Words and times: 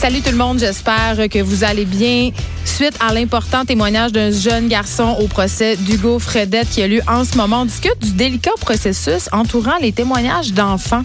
Salut 0.00 0.22
tout 0.22 0.30
le 0.30 0.38
monde, 0.38 0.58
j'espère 0.58 1.28
que 1.28 1.42
vous 1.42 1.62
allez 1.62 1.84
bien. 1.84 2.30
Suite 2.64 2.94
à 3.00 3.12
l'important 3.12 3.64
témoignage 3.64 4.12
d'un 4.12 4.30
jeune 4.30 4.68
garçon 4.68 5.16
au 5.20 5.26
procès 5.26 5.76
d'Hugo 5.76 6.18
Fredette 6.18 6.68
qui 6.70 6.82
a 6.82 6.88
lieu 6.88 7.00
en 7.08 7.24
ce 7.24 7.36
moment, 7.36 7.62
on 7.62 7.64
discute 7.64 7.98
du 8.00 8.12
délicat 8.12 8.50
processus 8.60 9.28
entourant 9.32 9.76
les 9.80 9.92
témoignages 9.92 10.52
d'enfants. 10.52 11.02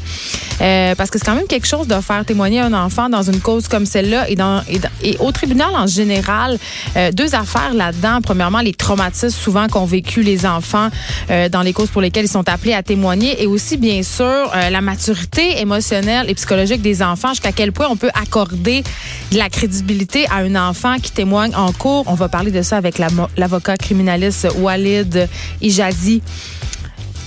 Euh, 0.61 0.95
parce 0.95 1.09
que 1.09 1.19
c'est 1.19 1.25
quand 1.25 1.35
même 1.35 1.47
quelque 1.47 1.67
chose 1.67 1.87
de 1.87 1.99
faire 1.99 2.23
témoigner 2.25 2.61
un 2.61 2.73
enfant 2.73 3.09
dans 3.09 3.23
une 3.23 3.39
cause 3.39 3.67
comme 3.67 3.85
celle-là 3.85 4.27
et, 4.29 5.17
au 5.19 5.31
tribunal 5.31 5.69
en 5.75 5.87
général. 5.87 6.57
Euh, 6.95 7.11
deux 7.11 7.35
affaires 7.35 7.73
là-dedans. 7.73 8.19
Premièrement, 8.21 8.59
les 8.59 8.73
traumatismes 8.73 9.29
souvent 9.29 9.67
qu'ont 9.67 9.85
vécu 9.85 10.21
les 10.21 10.45
enfants 10.45 10.89
euh, 11.29 11.49
dans 11.49 11.61
les 11.61 11.73
causes 11.73 11.89
pour 11.89 12.01
lesquelles 12.01 12.25
ils 12.25 12.29
sont 12.29 12.47
appelés 12.47 12.73
à 12.73 12.83
témoigner 12.83 13.41
et 13.41 13.47
aussi, 13.47 13.77
bien 13.77 14.03
sûr, 14.03 14.25
la 14.25 14.81
maturité 14.81 15.59
émotionnelle 15.59 16.29
et 16.29 16.35
psychologique 16.35 16.81
des 16.81 17.01
enfants, 17.01 17.29
jusqu'à 17.29 17.51
quel 17.51 17.71
point 17.71 17.87
on 17.89 17.97
peut 17.97 18.11
accorder 18.13 18.83
de 19.31 19.37
la 19.37 19.49
crédibilité 19.49 20.25
à 20.27 20.37
un 20.37 20.55
enfant 20.55 20.97
qui 21.01 21.11
témoigne 21.11 21.44
en 21.53 21.71
cours. 21.71 22.03
On 22.07 22.13
va 22.13 22.29
parler 22.29 22.51
de 22.51 22.61
ça 22.61 22.77
avec 22.77 22.97
l'avocat 22.97 23.77
criminaliste 23.77 24.47
Walid 24.57 25.27
Ijadi. 25.61 26.21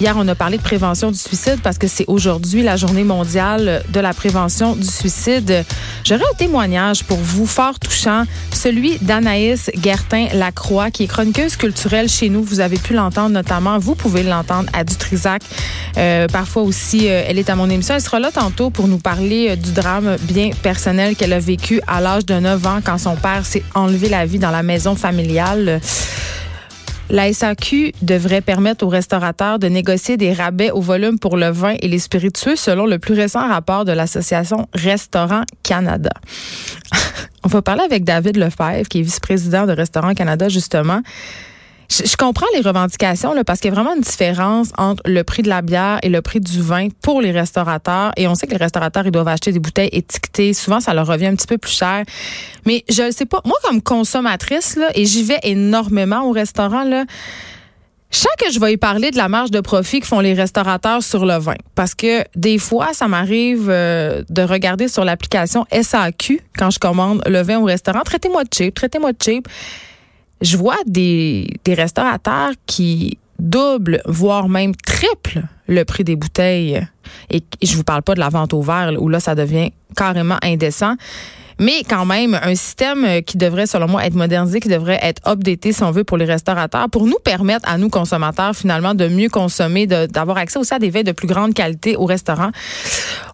Hier, 0.01 0.15
on 0.16 0.29
a 0.29 0.37
parlé 0.37 0.59
de 0.59 0.62
prévention 0.62 1.11
du 1.11 1.19
suicide 1.19 1.59
parce 1.61 1.77
que 1.77 1.88
c'est 1.88 2.05
aujourd'hui 2.06 2.62
la 2.62 2.77
journée 2.77 3.02
mondiale 3.02 3.83
de 3.89 3.98
la 3.98 4.12
prévention 4.12 4.77
du 4.77 4.87
suicide. 4.87 5.65
J'aurais 6.05 6.23
un 6.23 6.37
témoignage 6.37 7.02
pour 7.02 7.19
vous 7.19 7.47
fort 7.47 7.80
touchant, 7.80 8.23
celui 8.53 8.98
d'Anaïs 8.98 9.73
Gertin-Lacroix, 9.75 10.92
qui 10.92 11.03
est 11.03 11.06
chroniqueuse 11.09 11.56
culturelle 11.56 12.09
chez 12.09 12.29
nous. 12.29 12.45
Vous 12.45 12.61
avez 12.61 12.77
pu 12.77 12.95
l'entendre 12.95 13.30
notamment, 13.30 13.80
vous 13.80 13.97
pouvez 13.97 14.23
l'entendre 14.23 14.70
à 14.73 14.84
Dutrisac. 14.84 15.42
Euh, 15.97 16.28
parfois 16.28 16.62
aussi, 16.62 17.09
euh, 17.09 17.25
elle 17.27 17.41
est 17.41 17.51
à 17.51 17.56
mon 17.56 17.69
émission. 17.69 17.97
Elle 17.97 18.01
sera 18.01 18.20
là 18.20 18.30
tantôt 18.30 18.70
pour 18.70 18.87
nous 18.87 18.98
parler 18.98 19.48
euh, 19.51 19.56
du 19.56 19.73
drame 19.73 20.17
bien 20.23 20.51
personnel 20.62 21.17
qu'elle 21.17 21.33
a 21.33 21.41
vécu 21.41 21.80
à 21.89 22.01
l'âge 22.01 22.25
de 22.25 22.34
9 22.34 22.67
ans 22.69 22.78
quand 22.84 22.98
son 22.98 23.17
père 23.17 23.45
s'est 23.45 23.65
enlevé 23.75 24.09
la 24.09 24.27
vie 24.27 24.39
dans 24.39 24.53
la 24.53 24.62
maison 24.62 24.94
familiale. 24.94 25.81
La 27.11 27.33
SAQ 27.33 27.92
devrait 28.03 28.42
permettre 28.42 28.84
aux 28.84 28.91
restaurateurs 28.91 29.59
de 29.59 29.67
négocier 29.67 30.19
des 30.19 30.34
rabais 30.34 30.70
au 30.70 30.83
volume 30.83 31.19
pour 31.19 31.39
le 31.39 31.48
vin 31.48 31.75
et 31.81 31.89
les 31.89 31.98
spiritueux 31.98 32.55
selon 32.55 32.84
le 32.84 32.98
plus 32.98 33.15
récent 33.15 33.48
rapport 33.48 33.87
de 33.87 33.92
l'Association 33.92 34.69
Restaurant 34.75 35.42
Canada. 35.62 36.12
On 37.45 37.48
va 37.48 37.62
parler 37.62 37.83
avec 37.83 38.05
David 38.05 38.37
Lefebvre, 38.37 38.87
qui 38.89 38.98
est 38.98 39.03
vice-président 39.03 39.65
de 39.65 39.73
Restaurant 39.73 40.12
Canada, 40.12 40.50
justement. 40.50 41.00
Je, 41.91 42.17
comprends 42.17 42.47
les 42.55 42.61
revendications 42.61 43.33
là, 43.33 43.44
parce 43.44 43.61
qu'il 43.61 43.70
y 43.70 43.72
a 43.72 43.75
vraiment 43.75 43.94
une 43.94 44.03
différence 44.03 44.72
entre 44.77 45.03
le 45.06 45.25
prix 45.25 45.42
de 45.42 45.48
la 45.48 45.62
bière 45.62 45.98
et 46.03 46.11
le 46.11 46.20
prix 46.20 46.39
du 46.39 46.61
vin 46.61 46.89
pour 47.03 47.22
les 47.22 47.31
restaurateurs. 47.31 48.12
Et 48.17 48.28
on 48.28 48.34
sait 48.34 48.47
que 48.47 48.53
les 48.53 48.58
restaurateurs, 48.58 49.06
ils 49.06 49.11
doivent 49.11 49.28
acheter 49.28 49.53
des 49.53 49.58
bouteilles 49.58 49.89
étiquetées. 49.92 50.53
Souvent, 50.53 50.81
ça 50.81 50.92
leur 50.92 51.06
revient 51.06 51.27
un 51.27 51.34
petit 51.34 51.47
peu 51.47 51.56
plus 51.56 51.72
cher. 51.72 52.05
Mais 52.66 52.84
je 52.91 53.05
ne 53.05 53.11
sais 53.11 53.25
pas. 53.25 53.41
Moi, 53.47 53.56
comme 53.62 53.81
consommatrice, 53.81 54.77
là, 54.77 54.91
et 54.94 55.06
j'y 55.06 55.22
vais 55.22 55.39
énormément 55.44 56.25
au 56.25 56.33
restaurant, 56.33 56.84
là, 56.84 57.05
je 58.11 58.27
que 58.39 58.53
je 58.53 58.61
vais 58.61 58.72
y 58.72 58.77
parler 58.77 59.11
de 59.11 59.16
la 59.16 59.28
marge 59.28 59.50
de 59.50 59.61
profit 59.61 60.00
que 60.00 60.06
font 60.06 60.20
les 60.20 60.33
restaurateurs 60.33 61.03
sur 61.03 61.27
le 61.27 61.39
vin. 61.39 61.56
Parce 61.75 61.94
que 61.94 62.25
des 62.36 62.59
fois, 62.59 62.92
ça 62.92 63.09
m'arrive 63.09 63.69
euh, 63.69 64.22
de 64.31 64.42
regarder 64.42 64.89
sur 64.89 65.05
l'application 65.05 65.66
SAQ 65.70 66.41
quand 66.56 66.70
je 66.70 66.78
commande 66.78 67.22
le 67.27 67.42
vin 67.42 67.59
au 67.59 67.64
restaurant. 67.64 68.00
Traitez-moi 68.05 68.44
de 68.44 68.48
cheap, 68.55 68.75
traitez-moi 68.75 69.12
de 69.12 69.19
cheap 69.22 69.48
je 70.41 70.56
vois 70.56 70.78
des, 70.86 71.47
restaurateurs 71.67 72.53
qui 72.67 73.19
doublent, 73.39 74.03
voire 74.06 74.48
même 74.48 74.75
triplent 74.75 75.44
le 75.67 75.84
prix 75.84 76.05
des 76.05 76.17
bouteilles. 76.17 76.86
Et 77.31 77.42
je 77.62 77.77
vous 77.77 77.84
parle 77.84 78.03
pas 78.03 78.14
de 78.14 78.20
la 78.20 78.28
vente 78.28 78.53
au 78.53 78.62
verre, 78.62 78.92
où 78.98 79.09
là, 79.09 79.20
ça 79.20 79.34
devient 79.34 79.70
carrément 79.97 80.39
indécent. 80.42 80.94
Mais 81.61 81.83
quand 81.89 82.05
même, 82.05 82.39
un 82.41 82.55
système 82.55 83.22
qui 83.22 83.36
devrait, 83.36 83.66
selon 83.66 83.89
moi, 83.89 84.06
être 84.06 84.14
modernisé, 84.14 84.61
qui 84.61 84.69
devrait 84.69 85.00
être 85.03 85.20
updaté, 85.28 85.72
si 85.72 85.83
on 85.83 85.91
veut, 85.91 86.05
pour 86.05 86.16
les 86.16 86.25
restaurateurs, 86.25 86.89
pour 86.89 87.06
nous 87.06 87.19
permettre 87.22 87.69
à 87.69 87.78
nous, 87.78 87.89
consommateurs, 87.89 88.55
finalement, 88.55 88.94
de 88.94 89.09
mieux 89.09 89.28
consommer, 89.28 89.87
d'avoir 89.87 90.37
accès 90.37 90.59
aussi 90.59 90.72
à 90.72 90.78
des 90.78 90.91
veilles 90.91 91.05
de 91.05 91.12
plus 91.12 91.26
grande 91.26 91.55
qualité 91.55 91.97
au 91.97 92.05
restaurant. 92.05 92.50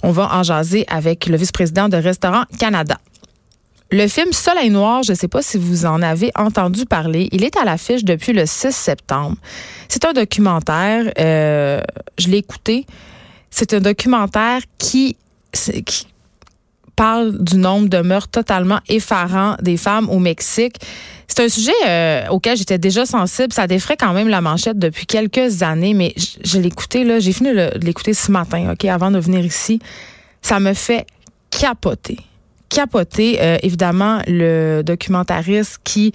On 0.02 0.10
va 0.10 0.34
en 0.34 0.42
jaser 0.42 0.86
avec 0.88 1.26
le 1.26 1.36
vice-président 1.36 1.90
de 1.90 1.98
Restaurant 1.98 2.44
Canada. 2.58 2.98
Le 3.94 4.08
film 4.08 4.32
Soleil 4.32 4.70
noir, 4.70 5.04
je 5.04 5.12
ne 5.12 5.16
sais 5.16 5.28
pas 5.28 5.40
si 5.40 5.56
vous 5.56 5.86
en 5.86 6.02
avez 6.02 6.32
entendu 6.34 6.84
parler, 6.84 7.28
il 7.30 7.44
est 7.44 7.56
à 7.56 7.64
l'affiche 7.64 8.02
depuis 8.02 8.32
le 8.32 8.44
6 8.44 8.72
septembre. 8.72 9.36
C'est 9.88 10.04
un 10.04 10.12
documentaire, 10.12 11.12
euh, 11.16 11.80
je 12.18 12.26
l'ai 12.26 12.38
écouté. 12.38 12.86
C'est 13.50 13.72
un 13.72 13.78
documentaire 13.78 14.62
qui, 14.78 15.16
parle 16.96 17.38
du 17.38 17.56
nombre 17.56 17.88
de 17.88 17.98
meurtres 17.98 18.32
totalement 18.32 18.80
effarants 18.88 19.54
des 19.62 19.76
femmes 19.76 20.10
au 20.10 20.18
Mexique. 20.18 20.74
C'est 21.28 21.44
un 21.44 21.48
sujet 21.48 21.72
euh, 21.86 22.26
auquel 22.30 22.56
j'étais 22.56 22.78
déjà 22.78 23.06
sensible. 23.06 23.52
Ça 23.52 23.68
défrait 23.68 23.96
quand 23.96 24.12
même 24.12 24.26
la 24.26 24.40
manchette 24.40 24.76
depuis 24.76 25.06
quelques 25.06 25.62
années, 25.62 25.94
mais 25.94 26.14
je, 26.16 26.38
je 26.42 26.58
l'ai 26.58 26.66
écouté, 26.66 27.04
là. 27.04 27.20
J'ai 27.20 27.32
fini 27.32 27.50
de 27.50 27.70
l'écouter 27.80 28.12
ce 28.12 28.32
matin, 28.32 28.72
OK, 28.72 28.86
avant 28.86 29.12
de 29.12 29.20
venir 29.20 29.44
ici. 29.44 29.78
Ça 30.42 30.58
me 30.58 30.74
fait 30.74 31.06
capoter 31.50 32.18
capoté, 32.74 33.38
euh, 33.40 33.56
évidemment, 33.62 34.20
le 34.26 34.82
documentariste 34.82 35.78
qui 35.84 36.12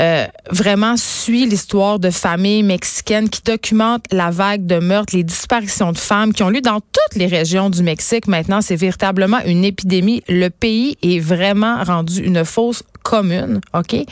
euh, 0.00 0.26
vraiment 0.50 0.96
suit 0.96 1.46
l'histoire 1.46 2.00
de 2.00 2.10
familles 2.10 2.64
mexicaines, 2.64 3.28
qui 3.28 3.42
documente 3.42 4.04
la 4.10 4.32
vague 4.32 4.66
de 4.66 4.80
meurtres, 4.80 5.14
les 5.14 5.22
disparitions 5.22 5.92
de 5.92 5.98
femmes 5.98 6.32
qui 6.32 6.42
ont 6.42 6.50
lieu 6.50 6.62
dans 6.62 6.80
toutes 6.80 7.14
les 7.14 7.26
régions 7.26 7.70
du 7.70 7.84
Mexique. 7.84 8.26
Maintenant, 8.26 8.60
c'est 8.60 8.74
véritablement 8.74 9.38
une 9.46 9.64
épidémie. 9.64 10.24
Le 10.28 10.48
pays 10.48 10.98
est 11.00 11.20
vraiment 11.20 11.84
rendu 11.84 12.20
une 12.20 12.44
fausse 12.44 12.82
commune, 13.04 13.60
OK? 13.72 13.94
Euh, 13.94 14.04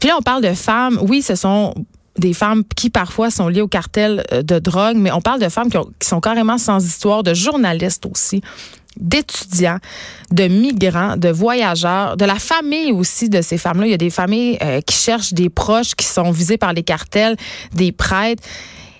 puis 0.00 0.08
là, 0.08 0.16
on 0.18 0.22
parle 0.22 0.42
de 0.42 0.54
femmes. 0.54 0.98
Oui, 1.02 1.22
ce 1.22 1.36
sont 1.36 1.72
des 2.18 2.34
femmes 2.34 2.64
qui 2.74 2.90
parfois 2.90 3.30
sont 3.30 3.46
liées 3.46 3.60
au 3.60 3.68
cartel 3.68 4.24
de 4.32 4.58
drogue, 4.58 4.96
mais 4.96 5.12
on 5.12 5.20
parle 5.20 5.40
de 5.40 5.48
femmes 5.48 5.70
qui, 5.70 5.78
qui 6.00 6.08
sont 6.08 6.20
carrément 6.20 6.58
sans 6.58 6.84
histoire, 6.84 7.22
de 7.22 7.32
journalistes 7.32 8.06
aussi, 8.06 8.42
d'étudiants, 8.96 9.78
de 10.30 10.48
migrants, 10.48 11.16
de 11.16 11.28
voyageurs, 11.28 12.16
de 12.16 12.24
la 12.24 12.36
famille 12.36 12.92
aussi 12.92 13.28
de 13.28 13.42
ces 13.42 13.58
femmes-là. 13.58 13.86
Il 13.86 13.90
y 13.90 13.94
a 13.94 13.98
des 13.98 14.10
familles 14.10 14.58
euh, 14.62 14.80
qui 14.80 14.96
cherchent 14.96 15.32
des 15.32 15.48
proches 15.48 15.94
qui 15.94 16.06
sont 16.06 16.30
visés 16.30 16.58
par 16.58 16.72
les 16.72 16.82
cartels, 16.82 17.36
des 17.74 17.92
prêtres. 17.92 18.42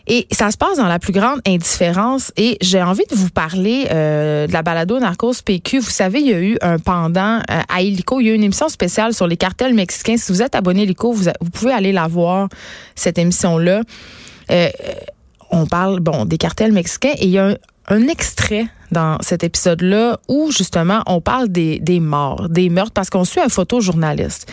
Et 0.07 0.27
ça 0.33 0.51
se 0.51 0.57
passe 0.57 0.77
dans 0.77 0.89
la 0.89 0.99
plus 0.99 1.13
grande 1.13 1.41
indifférence. 1.47 2.33
Et 2.37 2.59
j'ai 2.61 2.83
envie 2.83 3.05
de 3.11 3.15
vous 3.15 3.31
parler 3.31 3.87
euh, 3.91 4.47
de 4.47 4.53
la 4.53 4.63
balado 4.63 4.99
Narcos 4.99 5.35
PQ. 5.45 5.79
Vous 5.79 5.91
savez, 5.91 6.21
il 6.21 6.27
y 6.27 6.35
a 6.35 6.41
eu 6.41 6.59
un 6.63 6.79
pendant 6.79 7.39
euh, 7.39 7.61
à 7.69 7.83
Illico. 7.83 8.19
Il 8.21 8.27
y 8.27 8.31
a 8.31 8.33
eu 8.33 8.37
une 8.37 8.43
émission 8.43 8.69
spéciale 8.69 9.15
sur 9.15 9.29
les 9.29 9.37
cartels 9.37 9.75
mexicains. 9.75 10.17
Si 10.17 10.33
vous 10.33 10.43
êtes 10.43 10.57
abonné 10.57 10.81
à 10.81 10.85
Illico, 10.85 11.13
vous, 11.13 11.31
vous 11.41 11.51
pouvez 11.51 11.73
aller 11.73 11.93
la 11.93 12.09
voir, 12.09 12.49
cette 12.97 13.19
émission-là. 13.19 13.83
On 15.51 15.67
parle, 15.67 16.01
bon, 16.01 16.25
des 16.25 16.39
cartels 16.39 16.73
mexicains. 16.73 17.15
Et 17.19 17.25
il 17.25 17.31
y 17.31 17.39
a 17.39 17.57
un, 17.89 18.09
extrait 18.09 18.67
dans 18.93 19.19
cet 19.21 19.45
épisode-là 19.45 20.19
où 20.29 20.51
justement 20.51 21.03
on 21.07 21.21
parle 21.21 21.49
des, 21.49 21.79
des 21.81 22.01
morts, 22.01 22.49
des 22.49 22.71
meurtres, 22.71 22.93
parce 22.93 23.11
qu'on 23.11 23.25
suit 23.25 23.41
un 23.41 23.49
photojournaliste 23.49 24.51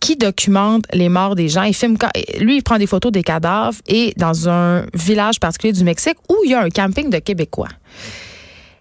qui 0.00 0.16
documente 0.16 0.84
les 0.92 1.08
morts 1.08 1.34
des 1.34 1.48
gens. 1.48 1.62
Il 1.62 1.74
filme, 1.74 1.96
lui, 2.40 2.56
il 2.56 2.62
prend 2.62 2.78
des 2.78 2.86
photos 2.86 3.12
des 3.12 3.22
cadavres 3.22 3.78
et 3.86 4.12
dans 4.16 4.48
un 4.48 4.86
village 4.94 5.40
particulier 5.40 5.72
du 5.72 5.84
Mexique 5.84 6.16
où 6.28 6.36
il 6.44 6.50
y 6.52 6.54
a 6.54 6.62
un 6.62 6.70
camping 6.70 7.10
de 7.10 7.18
Québécois. 7.18 7.68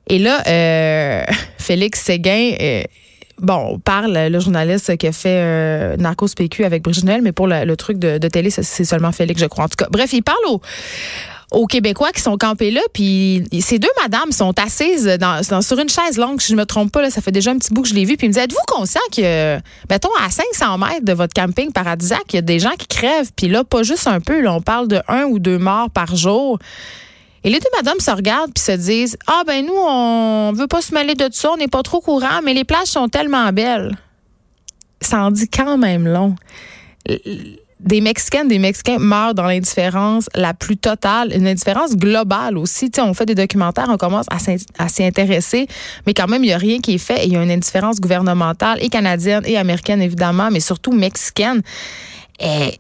Et 0.08 0.20
là, 0.20 0.42
euh, 0.48 1.24
Félix 1.58 2.02
Séguin, 2.02 2.54
euh, 2.62 2.84
bon, 3.40 3.74
on 3.74 3.80
parle, 3.80 4.14
le 4.14 4.40
journaliste 4.40 4.96
qui 4.98 5.08
a 5.08 5.12
fait 5.12 5.42
euh, 5.42 5.98
Narcos 5.98 6.30
PQ 6.36 6.66
avec 6.66 6.84
Brigitte 6.84 7.06
mais 7.22 7.32
pour 7.32 7.48
le, 7.48 7.76
truc 7.76 7.98
de, 7.98 8.18
de 8.18 8.28
télé, 8.28 8.50
c'est 8.50 8.86
seulement 8.86 9.12
Félix, 9.12 9.42
je 9.42 9.48
crois. 9.48 9.66
En 9.66 9.70
tout 9.70 9.76
cas, 9.76 9.88
bref, 9.92 10.14
il 10.14 10.24
parle 10.24 10.46
au 10.50 10.62
aux 11.52 11.66
Québécois 11.66 12.12
qui 12.12 12.22
sont 12.22 12.38
campés 12.38 12.72
là. 12.72 12.82
Puis 12.94 13.44
ces 13.62 13.80
deux 13.80 13.90
madames 14.02 14.32
sont 14.32 14.58
assises 14.60 15.06
dans, 15.20 15.42
sur 15.62 15.80
une 15.80 15.90
chaise 15.90 16.18
longue, 16.18 16.42
si 16.42 16.52
je 16.52 16.58
me 16.58 16.66
trompe 16.66 16.92
pas. 16.92 17.02
Là, 17.02 17.10
ça 17.10 17.22
fait 17.22 17.32
déjà 17.32 17.52
un 17.52 17.58
petit 17.58 17.74
bout 17.74 17.84
que 17.84 17.88
je 17.88 17.94
l'ai 17.94 18.06
vu. 18.06 18.18
Puis 18.18 18.28
me 18.28 18.34
disent, 18.34 18.44
êtes-vous 18.44 18.58
conscient 18.68 19.02
que, 19.16 19.58
mettons, 19.90 20.10
à 20.22 20.30
500 20.30 20.78
mètres 20.78 21.06
de 21.06 21.14
votre 21.14 21.34
camping 21.34 21.72
paradisiaque, 21.72 22.26
il 22.34 22.36
y 22.36 22.40
a 22.40 22.42
des 22.42 22.60
gens 22.60 22.76
qui 22.78 22.88
crèvent. 22.88 23.32
Puis 23.36 23.48
là, 23.48 23.64
pas 23.64 23.84
juste 23.84 24.08
un 24.08 24.20
peu. 24.20 24.42
Là, 24.42 24.54
on 24.54 24.62
parle 24.62 24.88
de 24.88 25.02
un 25.08 25.24
ou 25.24 25.40
deux 25.40 25.58
morts 25.58 25.90
par 25.90 26.16
jour. 26.16 26.60
Et 27.44 27.50
les 27.50 27.60
deux 27.60 27.70
madames 27.78 28.00
se 28.00 28.12
regardent 28.12 28.54
puis 28.54 28.64
se 28.64 28.74
disent, 28.74 29.18
ah 29.28 29.44
ben 29.48 29.66
nous, 29.66 29.74
on 29.78 30.52
veut 30.54 30.68
pas 30.68 30.82
se 30.82 30.94
mêler 30.94 31.16
de 31.16 31.30
ça, 31.32 31.52
on 31.52 31.58
n'est 31.58 31.70
pas 31.70 31.84
trop 31.84 32.02
courant, 32.02 32.42
mais 32.44 32.54
les 32.54 32.66
plages 32.66 32.88
sont 32.88 33.08
tellement 33.08 33.54
belles. 33.54 33.96
Ça 35.00 35.20
en 35.24 35.32
dit 35.32 35.48
quand 35.48 35.78
même 35.78 36.08
long 36.08 36.36
des 37.80 38.02
Mexicaines, 38.02 38.48
des 38.48 38.60
Mexicains 38.60 38.98
meurent 38.98 39.36
dans 39.36 39.46
l'indifférence 39.46 40.30
la 40.34 40.54
plus 40.54 40.78
totale, 40.78 41.32
une 41.36 41.48
indifférence 41.48 41.96
globale 41.96 42.58
aussi. 42.58 42.90
on 43.00 43.14
fait 43.14 43.26
des 43.26 43.36
documentaires, 43.36 43.88
on 43.90 43.98
commence 43.98 44.26
à 44.30 44.90
s'y 44.90 45.04
intéresser, 45.04 45.68
mais 46.06 46.14
quand 46.14 46.28
même, 46.28 46.44
il 46.44 46.48
n'y 46.48 46.54
a 46.54 46.58
rien 46.58 46.80
qui 46.80 46.96
est 46.96 46.98
fait. 46.98 47.26
il 47.26 47.34
y 47.34 47.38
a 47.38 47.44
une 47.44 47.52
indifférence 47.52 48.00
gouvernementale 48.00 48.80
et 48.82 48.90
canadienne 48.90 49.44
et 49.46 49.58
américaine, 49.58 50.02
évidemment, 50.02 50.50
mais 50.52 50.60
surtout 50.60 50.92
mexicaine. 50.92 51.62
Et 52.40 52.80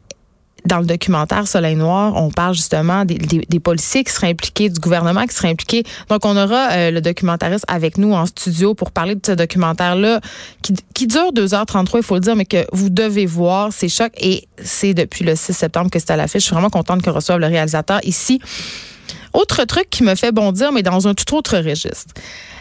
dans 0.68 0.80
le 0.80 0.86
documentaire 0.86 1.48
Soleil 1.48 1.76
Noir, 1.76 2.14
on 2.16 2.30
parle 2.30 2.54
justement 2.54 3.06
des, 3.06 3.60
policiers 3.60 4.04
qui 4.04 4.12
seraient 4.12 4.30
impliqués, 4.30 4.70
du 4.70 4.80
gouvernement 4.80 5.26
qui 5.26 5.36
serait 5.36 5.50
impliqué. 5.50 5.84
Donc, 6.10 6.26
on 6.26 6.38
aura 6.38 6.72
euh, 6.72 6.92
le 6.92 7.02
documentariste 7.02 7.66
avec 7.68 7.98
nous 7.98 8.14
en 8.14 8.26
studio 8.26 8.74
pour 8.76 8.92
parler 8.92 9.16
de 9.16 9.22
ce 9.26 9.32
documentaire-là 9.32 10.22
qui, 10.94 11.08
dure 11.08 11.32
2h33, 11.34 11.98
il 11.98 12.04
faut 12.04 12.16
le 12.16 12.22
dire, 12.22 12.36
mais 12.36 12.46
que 12.46 12.66
vous 12.72 12.90
devez 12.90 13.26
voir. 13.26 13.72
C'est 13.72 13.90
choc 13.90 14.12
et 14.18 14.48
c'est 14.62 14.94
depuis 14.94 15.24
le 15.24 15.36
6 15.36 15.54
septembre 15.54 15.90
que 15.90 16.00
c'est 16.00 16.12
à 16.12 16.16
l'affiche. 16.16 16.42
Je 16.42 16.46
suis 16.48 16.54
vraiment 16.54 16.70
contente 16.70 17.02
que 17.02 17.10
reçoive 17.10 17.40
le 17.40 17.48
réalisateur 17.48 18.00
ici. 18.04 18.40
Autre 19.38 19.66
truc 19.66 19.88
qui 19.92 20.02
me 20.02 20.16
fait 20.16 20.32
bondir, 20.32 20.72
mais 20.72 20.82
dans 20.82 21.08
un 21.08 21.14
tout 21.14 21.36
autre 21.36 21.60
registre. 21.60 22.12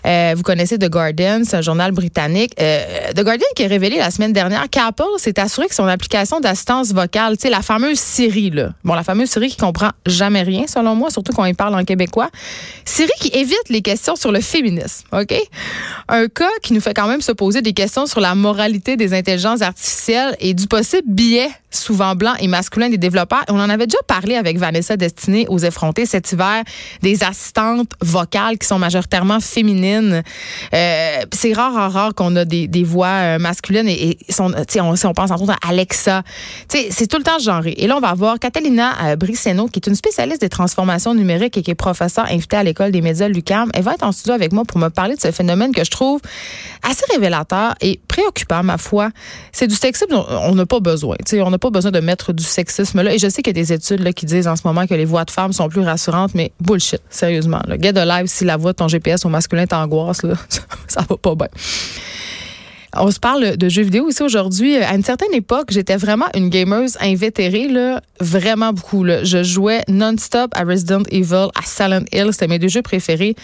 Euh, 0.04 0.34
vous 0.36 0.42
connaissez 0.42 0.78
The 0.78 0.90
Guardian, 0.90 1.40
c'est 1.44 1.56
un 1.56 1.62
journal 1.62 1.90
britannique. 1.90 2.52
Euh, 2.60 3.12
The 3.14 3.24
Guardian 3.24 3.46
qui 3.56 3.64
a 3.64 3.66
révélé 3.66 3.96
la 3.96 4.10
semaine 4.10 4.34
dernière 4.34 4.68
qu'Apple 4.68 5.04
s'est 5.16 5.40
assuré 5.40 5.68
que 5.68 5.74
son 5.74 5.86
application 5.86 6.38
d'assistance 6.38 6.92
vocale, 6.92 7.38
tu 7.38 7.44
sais, 7.44 7.50
la 7.50 7.62
fameuse 7.62 7.98
Siri, 7.98 8.50
là. 8.50 8.74
Bon, 8.84 8.92
la 8.92 9.04
fameuse 9.04 9.30
Siri 9.30 9.48
qui 9.48 9.56
comprend 9.56 9.88
jamais 10.04 10.42
rien, 10.42 10.66
selon 10.66 10.94
moi, 10.94 11.08
surtout 11.08 11.32
quand 11.32 11.46
il 11.46 11.56
parle 11.56 11.74
en 11.74 11.82
québécois. 11.82 12.28
Siri 12.84 13.10
qui 13.20 13.28
évite 13.28 13.70
les 13.70 13.80
questions 13.80 14.14
sur 14.14 14.30
le 14.30 14.42
féminisme, 14.42 15.06
OK? 15.12 15.34
Un 16.08 16.28
cas 16.28 16.44
qui 16.62 16.74
nous 16.74 16.80
fait 16.82 16.92
quand 16.92 17.08
même 17.08 17.22
se 17.22 17.32
poser 17.32 17.62
des 17.62 17.72
questions 17.72 18.04
sur 18.04 18.20
la 18.20 18.34
moralité 18.34 18.98
des 18.98 19.14
intelligences 19.14 19.62
artificielles 19.62 20.36
et 20.40 20.52
du 20.52 20.66
possible 20.66 21.08
biais 21.08 21.50
souvent 21.76 22.14
blanc 22.14 22.34
et 22.40 22.48
masculin 22.48 22.88
des 22.88 22.98
développeurs. 22.98 23.44
On 23.48 23.60
en 23.60 23.68
avait 23.68 23.86
déjà 23.86 23.98
parlé 24.06 24.34
avec 24.34 24.58
Vanessa 24.58 24.96
Destinée 24.96 25.46
aux 25.48 25.58
effrontés 25.58 26.06
cet 26.06 26.32
hiver, 26.32 26.62
des 27.02 27.22
assistantes 27.22 27.92
vocales 28.00 28.58
qui 28.58 28.66
sont 28.66 28.78
majoritairement 28.78 29.40
féminines. 29.40 30.22
Euh, 30.74 31.16
c'est 31.32 31.52
rare, 31.52 31.92
rare, 31.92 32.14
qu'on 32.14 32.34
a 32.36 32.44
des, 32.44 32.68
des 32.68 32.84
voix 32.84 33.08
euh, 33.08 33.38
masculines 33.38 33.88
et, 33.88 34.18
on, 34.38 34.52
si 34.68 35.06
on 35.06 35.12
pense 35.14 35.30
en 35.30 35.36
à 35.48 35.68
Alexa, 35.68 36.22
c'est 36.68 37.06
tout 37.06 37.18
le 37.18 37.22
temps 37.22 37.38
genré. 37.38 37.74
Et 37.76 37.86
là, 37.86 37.96
on 37.96 38.00
va 38.00 38.14
voir 38.14 38.38
Catalina 38.38 38.92
euh, 39.04 39.16
Briceno, 39.16 39.68
qui 39.68 39.78
est 39.78 39.86
une 39.86 39.94
spécialiste 39.94 40.40
des 40.40 40.48
transformations 40.48 41.14
numériques 41.14 41.56
et 41.58 41.62
qui 41.62 41.70
est 41.70 41.76
professeure 41.76 42.26
invitée 42.30 42.56
à 42.56 42.62
l'école 42.62 42.90
des 42.90 43.00
médias 43.00 43.28
Lucam. 43.28 43.70
Elle 43.74 43.82
va 43.82 43.94
être 43.94 44.02
en 44.02 44.12
studio 44.12 44.34
avec 44.34 44.52
moi 44.52 44.64
pour 44.64 44.78
me 44.78 44.88
parler 44.88 45.14
de 45.14 45.20
ce 45.20 45.30
phénomène 45.30 45.72
que 45.72 45.84
je 45.84 45.90
trouve 45.90 46.20
assez 46.82 47.04
révélateur 47.12 47.74
et 47.80 48.00
préoccupant, 48.08 48.62
ma 48.62 48.78
foi. 48.78 49.10
C'est 49.52 49.66
du 49.66 49.74
sexisme 49.74 50.10
dont 50.10 50.26
on 50.28 50.54
n'a 50.54 50.66
pas 50.66 50.80
besoin. 50.80 51.16
on 51.32 51.50
n'a 51.50 51.58
pas 51.58 51.70
besoin 51.70 51.90
de 51.90 52.00
mettre 52.00 52.32
du 52.32 52.44
sexisme 52.44 53.02
là. 53.02 53.14
Et 53.14 53.18
je 53.18 53.28
sais 53.28 53.42
qu'il 53.42 53.56
y 53.56 53.60
a 53.60 53.62
des 53.62 53.72
études 53.72 54.00
là, 54.00 54.12
qui 54.12 54.26
disent 54.26 54.48
en 54.48 54.56
ce 54.56 54.62
moment 54.64 54.86
que 54.86 54.94
les 54.94 55.04
voix 55.04 55.24
de 55.24 55.30
femmes 55.30 55.52
sont 55.52 55.68
plus 55.68 55.82
rassurantes, 55.82 56.34
mais 56.34 56.45
bullshit, 56.60 57.00
sérieusement. 57.10 57.60
Là. 57.66 57.76
Get 57.80 57.98
a 57.98 58.04
live 58.04 58.26
si 58.26 58.44
la 58.44 58.56
voix 58.56 58.72
de 58.72 58.76
ton 58.76 58.88
GPS 58.88 59.24
au 59.24 59.28
masculin 59.28 59.66
t'angoisse, 59.66 60.22
ça 60.88 61.04
va 61.08 61.16
pas 61.16 61.34
bien. 61.34 61.48
On 62.98 63.10
se 63.10 63.20
parle 63.20 63.56
de 63.56 63.68
jeux 63.68 63.82
vidéo 63.82 64.08
ici 64.08 64.22
aujourd'hui. 64.22 64.76
À 64.78 64.94
une 64.94 65.02
certaine 65.02 65.34
époque, 65.34 65.66
j'étais 65.70 65.96
vraiment 65.96 66.26
une 66.34 66.48
gameuse 66.48 66.96
invétérée, 67.00 67.68
là, 67.68 68.00
vraiment 68.20 68.72
beaucoup. 68.72 69.04
Là. 69.04 69.22
Je 69.22 69.42
jouais 69.42 69.82
non-stop 69.88 70.50
à 70.54 70.62
Resident 70.62 71.02
Evil, 71.10 71.48
à 71.54 71.62
Silent 71.64 72.04
Hill. 72.12 72.28
C'était 72.32 72.48
mes 72.48 72.58
deux 72.58 72.68
jeux 72.68 72.82
préférés. 72.82 73.36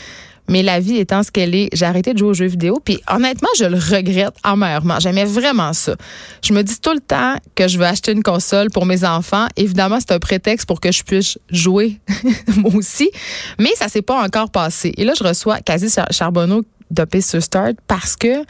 Mais 0.49 0.63
la 0.63 0.81
vie 0.81 0.97
étant 0.97 1.23
ce 1.23 1.31
qu'elle 1.31 1.55
est, 1.55 1.69
j'ai 1.73 1.87
arrêté 1.87 2.13
de 2.13 2.19
jouer 2.19 2.29
aux 2.29 2.35
jeux 2.35 2.47
vidéo. 2.47 2.81
Puis 2.85 3.01
honnêtement, 3.09 3.49
je 3.59 3.65
le 3.65 3.77
regrette 3.77 4.35
amèrement. 4.43 4.99
J'aimais 5.01 5.25
vraiment 5.25 5.73
ça. 5.73 5.95
Je 6.43 6.53
me 6.53 6.63
dis 6.63 6.81
tout 6.81 6.93
le 6.93 7.01
temps 7.01 7.37
que 7.55 7.69
je 7.69 7.79
veux 7.79 7.87
acheter 7.87 8.13
une 8.13 8.23
console 8.23 8.71
pour 8.71 8.85
mes 8.85 9.05
enfants. 9.05 9.47
Évidemment, 9.57 9.99
c'est 10.01 10.13
un 10.13 10.19
prétexte 10.19 10.67
pour 10.67 10.81
que 10.81 10.93
je 10.93 11.03
puisse 11.05 11.39
jouer 11.51 12.01
moi 12.57 12.73
aussi. 12.75 13.11
Mais 13.59 13.71
ça 13.77 13.89
s'est 13.89 14.03
pas 14.03 14.23
encore 14.23 14.51
passé. 14.51 14.93
Et 14.97 15.05
là, 15.05 15.15
je 15.19 15.25
reçois 15.25 15.61
Quasi 15.61 15.89
Charbonneau 16.11 16.65
de 16.91 17.05
Pace 17.05 17.39
Start 17.39 17.77
parce 17.87 18.17
que 18.17 18.45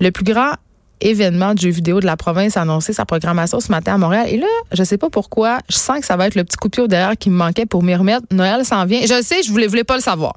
le 0.00 0.10
plus 0.10 0.24
grand 0.24 0.52
événement 1.00 1.54
de 1.54 1.60
jeux 1.60 1.70
vidéo 1.70 2.00
de 2.00 2.06
la 2.06 2.16
province 2.16 2.56
a 2.56 2.62
annoncé 2.62 2.92
sa 2.92 3.04
programmation 3.04 3.60
ce 3.60 3.70
matin 3.70 3.94
à 3.94 3.98
Montréal. 3.98 4.26
Et 4.30 4.38
là, 4.38 4.46
je 4.72 4.82
sais 4.82 4.98
pas 4.98 5.10
pourquoi, 5.10 5.58
je 5.68 5.76
sens 5.76 6.00
que 6.00 6.06
ça 6.06 6.16
va 6.16 6.26
être 6.26 6.34
le 6.34 6.44
petit 6.44 6.56
coup 6.56 6.68
de 6.68 6.76
pied 6.76 6.88
derrière 6.88 7.16
qui 7.16 7.30
me 7.30 7.36
manquait 7.36 7.66
pour 7.66 7.82
m'y 7.82 7.94
remettre. 7.94 8.26
Noël 8.30 8.64
s'en 8.64 8.84
vient. 8.86 9.00
Je 9.02 9.22
sais, 9.22 9.42
je 9.42 9.50
voulais, 9.50 9.66
voulais 9.66 9.84
pas 9.84 9.96
le 9.96 10.02
savoir. 10.02 10.34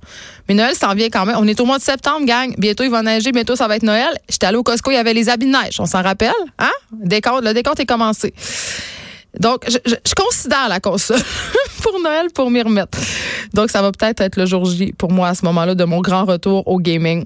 Mais 0.47 0.55
Noël 0.55 0.75
s'en 0.75 0.93
vient 0.93 1.09
quand 1.09 1.25
même. 1.25 1.35
On 1.39 1.47
est 1.47 1.59
au 1.59 1.65
mois 1.65 1.77
de 1.77 1.83
septembre, 1.83 2.25
gang. 2.25 2.53
Bientôt, 2.57 2.83
il 2.83 2.89
va 2.89 3.01
neiger. 3.01 3.31
Bientôt, 3.31 3.55
ça 3.55 3.67
va 3.67 3.75
être 3.77 3.83
Noël. 3.83 4.09
J'étais 4.29 4.47
allé 4.47 4.57
au 4.57 4.63
Costco, 4.63 4.91
il 4.91 4.95
y 4.95 4.97
avait 4.97 5.13
les 5.13 5.29
habits 5.29 5.45
de 5.45 5.51
neige. 5.51 5.79
On 5.79 5.85
s'en 5.85 6.01
rappelle? 6.01 6.31
Hein? 6.57 6.71
Le 6.91 7.53
décompte 7.53 7.79
est 7.79 7.85
commencé. 7.85 8.33
Donc, 9.39 9.65
je, 9.67 9.77
je 9.85 10.13
considère 10.15 10.67
la 10.69 10.79
console 10.79 11.21
pour 11.83 11.99
Noël 12.01 12.27
pour 12.33 12.49
m'y 12.49 12.61
remettre. 12.61 12.97
Donc, 13.53 13.69
ça 13.69 13.81
va 13.81 13.91
peut-être 13.91 14.21
être 14.21 14.37
le 14.37 14.45
jour 14.45 14.65
J 14.65 14.93
pour 14.93 15.11
moi 15.11 15.29
à 15.29 15.35
ce 15.35 15.45
moment-là 15.45 15.75
de 15.75 15.83
mon 15.83 16.01
grand 16.01 16.25
retour 16.25 16.67
au 16.67 16.79
gaming 16.79 17.23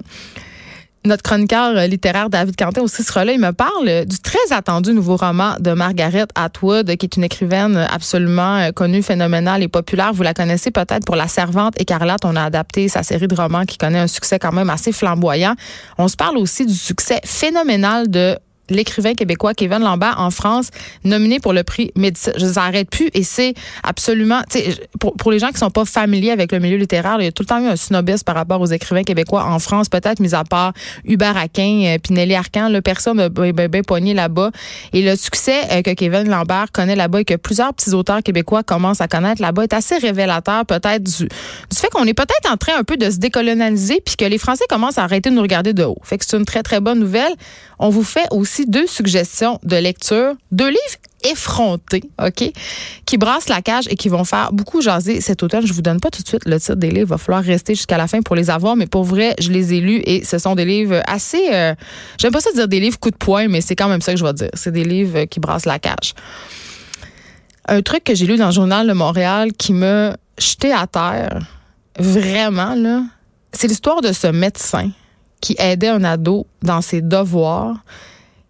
notre 1.06 1.24
chroniqueur 1.24 1.78
euh, 1.78 1.88
littéraire 1.88 2.30
David 2.30 2.56
Quentin 2.56 2.82
aussi 2.82 3.04
sera 3.04 3.26
là. 3.26 3.34
Il 3.34 3.40
me 3.40 3.52
parle 3.52 4.06
du 4.06 4.20
très 4.20 4.52
attendu 4.52 4.94
nouveau 4.94 5.18
roman 5.18 5.56
de 5.60 5.72
Margaret 5.72 6.28
Atwood, 6.36 6.96
qui 6.96 7.06
est 7.06 7.16
une 7.16 7.24
écrivaine 7.24 7.78
absolument 7.78 8.58
euh, 8.58 8.72
connue, 8.72 9.04
phénoménale 9.04 9.64
et 9.64 9.68
populaire. 9.68 10.14
Vous 10.14 10.24
la 10.24 10.34
connaissez 10.34 10.72
peut-être 10.72 11.06
pour 11.06 11.16
La 11.16 11.28
Servante 11.28 11.80
écarlate. 11.80 12.26
On 12.26 12.36
a 12.36 12.44
adapté 12.44 12.88
sa 12.88 13.04
série 13.04 13.28
de 13.28 13.36
romans 13.36 13.66
qui 13.66 13.78
connaît 13.78 14.00
un 14.00 14.08
succès 14.08 14.40
quand 14.40 14.52
même 14.52 14.70
assez 14.70 14.92
flamboyant. 14.92 15.56
On 15.98 16.08
se 16.08 16.16
parle 16.16 16.38
aussi 16.38 16.66
du 16.66 16.76
succès 16.76 17.20
phénoménal 17.24 18.10
de 18.10 18.38
l'écrivain 18.70 19.14
québécois 19.14 19.54
Kevin 19.54 19.80
Lambert 19.80 20.16
en 20.20 20.32
France, 20.32 20.70
nominé 21.04 21.40
pour 21.40 21.54
le 21.54 21.64
prix 21.64 21.92
Médicis. 21.96 22.32
Je 22.38 22.46
ne 22.46 22.58
arrête 22.58 22.90
plus 22.90 23.10
et 23.14 23.24
c'est 23.24 23.54
absolument, 23.84 24.42
pour, 25.00 25.14
pour 25.16 25.32
les 25.32 25.40
gens 25.40 25.50
qui 25.50 25.58
sont 25.58 25.70
pas 25.70 25.86
familiers 25.86 26.32
avec 26.32 26.52
le 26.52 26.60
milieu 26.60 26.78
littéraire, 26.78 27.18
il 27.20 27.26
y 27.26 27.28
a 27.28 27.32
tout 27.32 27.44
le 27.44 27.48
temps 27.48 27.60
eu 27.60 27.68
un 27.68 27.76
snobisme 27.76 28.24
par 28.24 28.36
rapport 28.36 28.62
aux 28.62 28.68
écrivains 28.68 29.04
québécois 29.04 29.44
en 29.44 29.60
France, 29.60 29.90
peut-être 29.90 30.20
mis 30.20 30.34
à 30.34 30.44
part 30.44 30.74
Hubert 31.06 31.38
Aquin, 31.38 31.84
euh, 31.86 31.98
Pinelli 31.98 32.36
Arcan, 32.36 32.70
le 32.70 32.82
personne 32.82 33.18
n'a 33.18 33.30
bien 33.30 33.52
ben, 33.52 33.68
ben 33.68 33.84
poigné 33.84 34.14
là-bas. 34.14 34.52
Et 34.94 35.02
le 35.02 35.16
succès 35.16 35.62
euh, 35.72 35.82
que 35.82 35.92
Kevin 35.92 36.30
Lambert 36.30 36.72
connaît 36.72 36.96
là-bas 36.96 37.22
et 37.22 37.26
que 37.26 37.36
plusieurs 37.36 37.74
petits 37.74 37.94
auteurs 37.94 38.24
québécois 38.24 38.64
commencent 38.64 39.02
à 39.02 39.08
connaître 39.08 39.42
là-bas 39.42 39.64
est 39.64 39.74
assez 39.74 39.98
révélateur 39.98 40.66
peut-être 40.66 41.04
du, 41.04 41.24
du 41.24 41.78
fait 41.78 41.90
qu'on 41.90 42.06
est 42.06 42.14
peut-être 42.14 42.52
en 42.52 42.58
train 42.58 42.78
un 42.78 42.84
peu 42.84 42.98
de 42.98 43.10
se 43.10 43.18
décolonialiser 43.18 44.02
puis 44.06 44.16
que 44.16 44.26
les 44.26 44.38
Français 44.38 44.66
commencent 44.70 44.98
à 44.98 45.04
arrêter 45.04 45.30
de 45.30 45.36
nous 45.36 45.42
regarder 45.42 45.74
de 45.74 45.84
haut. 45.84 45.98
Fait 46.04 46.18
que 46.18 46.26
c'est 46.26 46.38
une 46.38 46.46
très, 46.46 46.64
très 46.64 46.80
bonne 46.80 47.00
nouvelle. 47.00 47.34
On 47.84 47.90
vous 47.90 48.04
fait 48.04 48.28
aussi 48.32 48.66
deux 48.66 48.88
suggestions 48.88 49.60
de 49.64 49.76
lecture, 49.76 50.36
deux 50.54 50.70
livres 50.70 50.80
effrontés, 51.30 52.04
OK, 52.26 52.50
qui 53.06 53.18
brassent 53.18 53.50
la 53.50 53.62
cage 53.62 53.88
et 53.90 53.96
qui 53.96 54.08
vont 54.08 54.24
faire 54.24 54.54
beaucoup 54.54 54.80
jaser 54.80 55.20
cet 55.20 55.44
automne. 55.44 55.68
Je 55.68 55.74
vous 55.74 55.82
donne 55.82 56.00
pas 56.00 56.10
tout 56.10 56.24
de 56.24 56.28
suite 56.30 56.46
le 56.46 56.62
titre 56.62 56.76
des 56.76 56.88
livres. 56.88 57.08
Il 57.08 57.10
va 57.10 57.18
falloir 57.18 57.44
rester 57.44 57.76
jusqu'à 57.76 57.98
la 57.98 58.08
fin 58.08 58.22
pour 58.22 58.38
les 58.38 58.50
avoir, 58.50 58.78
mais 58.78 58.88
pour 58.88 59.04
vrai, 59.04 59.36
je 59.38 59.52
les 59.52 59.74
ai 59.74 59.82
lus 59.82 60.02
et 60.06 60.24
ce 60.24 60.38
sont 60.38 60.56
des 60.56 60.64
livres 60.64 61.02
assez, 61.08 61.50
euh, 61.52 61.76
j'aime 62.18 62.32
pas 62.32 62.40
ça 62.40 62.54
dire 62.54 62.70
des 62.70 62.80
livres 62.80 62.98
coup 62.98 63.12
de 63.12 63.18
poing, 63.18 63.50
mais 63.50 63.60
c'est 63.60 63.76
quand 63.76 63.90
même 63.90 64.02
ça 64.02 64.14
que 64.14 64.18
je 64.18 64.24
vais 64.24 64.32
dire. 64.32 64.50
C'est 64.54 64.72
des 64.72 64.86
livres 64.86 65.26
qui 65.26 65.42
brassent 65.42 65.66
la 65.66 65.78
cage. 65.78 66.14
Un 67.68 67.82
truc 67.82 68.06
que 68.06 68.16
j'ai 68.16 68.26
lu 68.26 68.38
dans 68.38 68.48
le 68.48 68.54
journal 68.54 68.88
de 68.88 68.94
Montréal 68.94 69.52
qui 69.52 69.74
m'a 69.74 70.16
jeté 70.38 70.72
à 70.72 70.88
terre, 70.88 71.38
vraiment, 72.00 72.76
là, 72.76 73.04
c'est 73.52 73.68
l'histoire 73.68 74.00
de 74.00 74.14
ce 74.14 74.28
médecin 74.28 74.90
qui 75.44 75.58
aidait 75.60 75.90
un 75.90 76.06
ado 76.06 76.48
dans 76.62 76.80
ses 76.80 77.02
devoirs, 77.02 77.76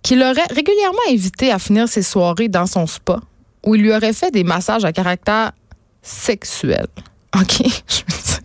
qui 0.04 0.16
l'aurait 0.16 0.46
régulièrement 0.52 1.00
invité 1.10 1.52
à 1.52 1.58
finir 1.58 1.88
ses 1.88 2.04
soirées 2.04 2.50
dans 2.50 2.68
son 2.68 2.86
spa, 2.86 3.20
où 3.66 3.74
il 3.74 3.82
lui 3.82 3.92
aurait 3.92 4.14
fait 4.14 4.30
des 4.30 4.44
massages 4.44 4.86
à 4.86 4.94
caractère 4.94 5.54
sexuel. 6.04 6.86
OK? 7.36 7.64
Je 7.88 8.02
veux 8.08 8.22
dire. 8.22 8.40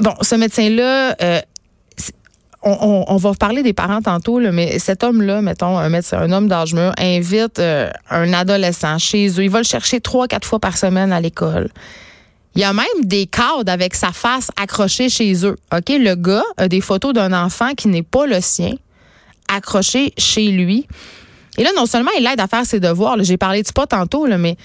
Bon, 0.00 0.14
ce 0.22 0.36
médecin-là, 0.36 1.16
euh, 1.20 1.40
on, 2.62 3.16
va 3.16 3.32
parler 3.34 3.64
des 3.64 3.72
parents 3.72 4.00
tantôt, 4.00 4.38
mais 4.38 4.78
cet 4.78 5.02
homme-là, 5.02 5.42
mettons, 5.42 5.76
un 5.76 5.88
médecin, 5.88 6.18
un 6.18 6.30
homme 6.30 6.46
d'âge 6.46 6.72
mûr, 6.72 6.92
invite 6.98 7.58
euh, 7.58 7.90
un 8.10 8.32
adolescent 8.32 8.96
chez 8.98 9.28
eux. 9.28 9.42
Il 9.42 9.50
va 9.50 9.58
le 9.58 9.64
chercher 9.64 10.00
trois, 10.00 10.28
quatre 10.28 10.46
fois 10.46 10.60
par 10.60 10.76
semaine 10.76 11.12
à 11.12 11.20
l'école. 11.20 11.68
Il 12.58 12.62
y 12.62 12.64
a 12.64 12.72
même 12.72 13.04
des 13.04 13.26
cadres 13.26 13.70
avec 13.70 13.94
sa 13.94 14.10
face 14.10 14.50
accrochée 14.60 15.08
chez 15.08 15.46
eux. 15.46 15.54
OK, 15.72 15.90
le 15.90 16.16
gars 16.16 16.42
a 16.56 16.66
des 16.66 16.80
photos 16.80 17.12
d'un 17.12 17.32
enfant 17.32 17.72
qui 17.76 17.86
n'est 17.86 18.02
pas 18.02 18.26
le 18.26 18.40
sien 18.40 18.72
accroché 19.46 20.12
chez 20.18 20.48
lui. 20.48 20.88
Et 21.56 21.62
là, 21.62 21.70
non 21.76 21.86
seulement 21.86 22.10
il 22.18 22.24
l'aide 22.24 22.40
à 22.40 22.48
faire 22.48 22.66
ses 22.66 22.80
devoirs, 22.80 23.16
j'ai 23.20 23.36
parlé 23.36 23.62
de 23.62 23.70
pas 23.70 23.86
tantôt, 23.86 24.26
mais 24.26 24.56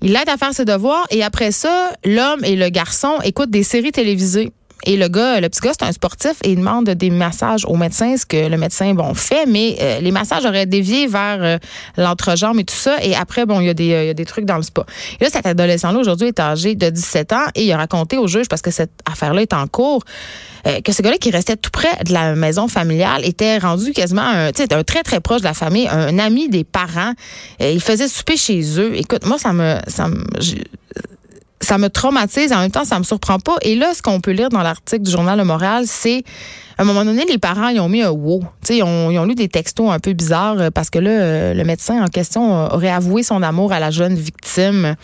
il 0.00 0.14
l'aide 0.14 0.30
à 0.30 0.38
faire 0.38 0.54
ses 0.54 0.64
devoirs 0.64 1.04
et 1.10 1.22
après 1.22 1.52
ça, 1.52 1.92
l'homme 2.06 2.42
et 2.42 2.56
le 2.56 2.70
garçon 2.70 3.20
écoutent 3.22 3.50
des 3.50 3.64
séries 3.64 3.92
télévisées. 3.92 4.50
Et 4.84 4.96
le 4.96 5.08
gars, 5.08 5.40
le 5.40 5.48
petit 5.48 5.60
gars, 5.60 5.72
c'est 5.78 5.86
un 5.86 5.92
sportif 5.92 6.34
et 6.44 6.52
il 6.52 6.58
demande 6.58 6.88
des 6.88 7.10
massages 7.10 7.64
au 7.64 7.76
médecin, 7.76 8.16
ce 8.16 8.26
que 8.26 8.48
le 8.48 8.56
médecin, 8.58 8.92
bon, 8.94 9.14
fait, 9.14 9.46
mais 9.46 9.76
euh, 9.80 10.00
les 10.00 10.10
massages 10.10 10.44
auraient 10.44 10.66
dévié 10.66 11.06
vers 11.06 11.38
euh, 11.42 11.58
l'entrejambe 11.96 12.58
et 12.60 12.64
tout 12.64 12.74
ça. 12.74 13.02
Et 13.02 13.14
après, 13.14 13.46
bon, 13.46 13.60
il 13.60 13.66
y, 13.66 13.70
a 13.70 13.74
des, 13.74 13.92
euh, 13.92 14.04
il 14.04 14.06
y 14.08 14.10
a 14.10 14.14
des 14.14 14.26
trucs 14.26 14.44
dans 14.44 14.56
le 14.56 14.62
spa. 14.62 14.84
Et 15.18 15.24
là, 15.24 15.30
cet 15.30 15.46
adolescent-là, 15.46 15.98
aujourd'hui, 15.98 16.28
est 16.28 16.40
âgé 16.40 16.74
de 16.74 16.90
17 16.90 17.32
ans 17.32 17.46
et 17.54 17.64
il 17.64 17.72
a 17.72 17.78
raconté 17.78 18.18
au 18.18 18.26
juge, 18.26 18.48
parce 18.48 18.62
que 18.62 18.70
cette 18.70 18.92
affaire-là 19.10 19.42
est 19.42 19.54
en 19.54 19.66
cours, 19.66 20.04
que 20.84 20.92
ce 20.92 21.00
gars-là 21.00 21.18
qui 21.18 21.30
restait 21.30 21.56
tout 21.56 21.70
près 21.70 22.02
de 22.04 22.12
la 22.12 22.34
maison 22.34 22.66
familiale 22.66 23.24
était 23.24 23.58
rendu 23.58 23.92
quasiment 23.92 24.22
un, 24.22 24.48
un 24.48 24.82
très, 24.82 25.04
très 25.04 25.20
proche 25.20 25.40
de 25.40 25.46
la 25.46 25.54
famille, 25.54 25.86
un 25.86 26.18
ami 26.18 26.48
des 26.48 26.64
parents. 26.64 27.12
il 27.60 27.80
faisait 27.80 28.08
souper 28.08 28.36
chez 28.36 28.62
eux. 28.80 28.96
Écoute, 28.96 29.24
moi. 29.24 29.36
Ça 29.38 29.52
me 29.52 29.78
ça 31.60 31.78
me 31.78 31.88
traumatise. 31.88 32.52
En 32.52 32.58
même 32.58 32.70
temps, 32.70 32.84
ça 32.84 32.98
me 32.98 33.04
surprend 33.04 33.38
pas. 33.38 33.56
Et 33.62 33.74
là, 33.74 33.92
ce 33.94 34.02
qu'on 34.02 34.20
peut 34.20 34.32
lire 34.32 34.48
dans 34.50 34.62
l'article 34.62 35.02
du 35.02 35.10
journal 35.10 35.38
Le 35.38 35.44
Montréal, 35.44 35.84
c'est 35.86 36.24
à 36.78 36.82
un 36.82 36.84
moment 36.84 37.04
donné, 37.04 37.24
les 37.24 37.38
parents, 37.38 37.68
ils 37.68 37.80
ont 37.80 37.88
mis 37.88 38.02
un 38.02 38.10
wow. 38.10 38.44
ils 38.68 38.82
ont, 38.82 39.10
ils 39.10 39.18
ont 39.18 39.24
lu 39.24 39.34
des 39.34 39.48
textos 39.48 39.90
un 39.90 39.98
peu 39.98 40.12
bizarres 40.12 40.60
euh, 40.60 40.70
parce 40.70 40.90
que 40.90 40.98
là, 40.98 41.10
euh, 41.10 41.54
le 41.54 41.64
médecin 41.64 42.04
en 42.04 42.08
question 42.08 42.66
aurait 42.66 42.90
avoué 42.90 43.22
son 43.22 43.42
amour 43.42 43.72
à 43.72 43.80
la 43.80 43.90
jeune 43.90 44.14
victime 44.14 44.94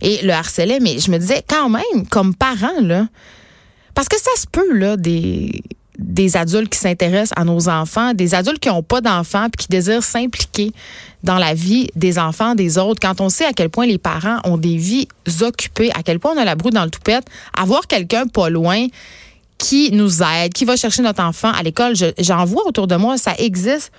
et 0.00 0.20
le 0.22 0.32
harcelait. 0.32 0.80
Mais 0.80 0.98
je 0.98 1.10
me 1.10 1.18
disais, 1.18 1.42
quand 1.46 1.68
même, 1.68 2.06
comme 2.10 2.34
parent, 2.34 2.80
là, 2.80 3.06
parce 3.94 4.08
que 4.08 4.16
ça 4.16 4.30
se 4.40 4.46
peut, 4.50 4.72
là, 4.72 4.96
des, 4.96 5.62
des 5.98 6.36
adultes 6.36 6.70
qui 6.70 6.78
s'intéressent 6.78 7.36
à 7.36 7.44
nos 7.44 7.68
enfants, 7.68 8.14
des 8.14 8.34
adultes 8.34 8.60
qui 8.60 8.68
n'ont 8.68 8.82
pas 8.82 9.00
d'enfants 9.00 9.48
puis 9.50 9.64
qui 9.64 9.68
désirent 9.68 10.02
s'impliquer 10.02 10.72
dans 11.24 11.38
la 11.38 11.54
vie 11.54 11.88
des 11.96 12.18
enfants 12.18 12.54
des 12.54 12.78
autres. 12.78 13.00
Quand 13.00 13.20
on 13.20 13.28
sait 13.28 13.44
à 13.44 13.52
quel 13.52 13.68
point 13.68 13.86
les 13.86 13.98
parents 13.98 14.38
ont 14.44 14.56
des 14.56 14.76
vies 14.76 15.08
occupées, 15.40 15.90
à 15.92 16.02
quel 16.02 16.20
point 16.20 16.32
on 16.36 16.38
a 16.38 16.44
la 16.44 16.54
broue 16.54 16.70
dans 16.70 16.84
le 16.84 16.90
toupette, 16.90 17.26
avoir 17.58 17.86
quelqu'un 17.86 18.26
pas 18.28 18.48
loin 18.48 18.86
qui 19.58 19.90
nous 19.90 20.22
aide, 20.22 20.52
qui 20.52 20.64
va 20.64 20.76
chercher 20.76 21.02
notre 21.02 21.22
enfant 21.22 21.50
à 21.50 21.62
l'école. 21.64 21.94
J'en 22.18 22.44
vois 22.44 22.66
autour 22.66 22.86
de 22.86 22.94
moi, 22.94 23.18
ça 23.18 23.34
existe. 23.38 23.90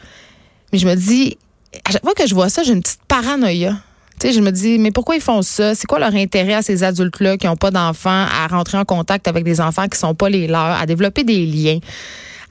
Mais 0.72 0.79
je 0.79 0.88
me 0.88 0.96
dis, 0.96 1.38
à 1.84 1.91
chaque 1.91 2.03
fois 2.03 2.13
que 2.13 2.25
je 2.25 2.34
vois 2.34 2.48
ça, 2.48 2.63
j'ai 2.63 2.72
une 2.72 2.82
petite 2.82 3.01
paranoïa. 3.10 3.75
Sais, 4.22 4.34
je 4.34 4.42
me 4.42 4.52
dis, 4.52 4.78
mais 4.80 4.92
pourquoi 4.92 5.16
ils 5.16 5.22
font 5.22 5.42
ça? 5.42 5.76
C'est 5.76 5.88
quoi 5.88 6.00
leur 6.00 6.14
intérêt 6.14 6.54
à 6.54 6.62
ces 6.62 6.84
adultes-là 6.84 7.38
qui 7.38 7.48
n'ont 7.48 7.56
pas 7.56 7.72
d'enfants 7.72 8.26
à 8.26 8.48
rentrer 8.48 8.78
en 8.78 8.86
contact 8.86 9.28
avec 9.28 9.44
des 9.44 9.62
enfants 9.62 9.88
qui 9.88 9.98
sont 9.98 10.14
pas 10.16 10.30
les 10.30 10.48
leurs, 10.48 10.80
à 10.80 10.86
développer 10.86 11.24
des 11.24 11.46
liens? 11.46 11.80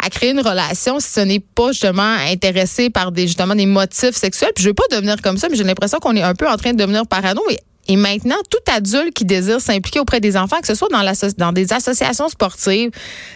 à 0.00 0.10
créer 0.10 0.30
une 0.30 0.40
relation 0.40 1.00
si 1.00 1.10
ce 1.10 1.18
n'est 1.18 1.40
pas 1.40 1.72
justement 1.72 2.14
intéressé 2.30 2.88
par 2.88 3.10
des 3.10 3.26
justement 3.26 3.56
des 3.56 3.66
motifs 3.66 4.14
sexuels? 4.14 4.52
Puis 4.54 4.62
je 4.62 4.68
veux 4.68 4.74
pas 4.74 4.84
devenir 4.92 5.20
comme 5.20 5.36
ça, 5.38 5.48
mais 5.48 5.56
j'ai 5.56 5.64
l'impression 5.64 5.98
qu'on 5.98 6.14
est 6.14 6.22
un 6.22 6.34
peu 6.34 6.48
en 6.48 6.56
train 6.56 6.72
de 6.72 6.78
devenir 6.78 7.04
parano. 7.04 7.42
Et 7.50 7.58
et 7.90 7.96
maintenant, 7.96 8.36
tout 8.50 8.70
adulte 8.70 9.14
qui 9.14 9.24
désire 9.24 9.62
s'impliquer 9.62 9.98
auprès 9.98 10.20
des 10.20 10.36
enfants, 10.36 10.60
que 10.60 10.66
ce 10.66 10.74
soit 10.74 10.90
dans, 10.90 11.02
dans 11.38 11.52
des 11.52 11.72
associations 11.72 12.28
sportives, 12.28 12.90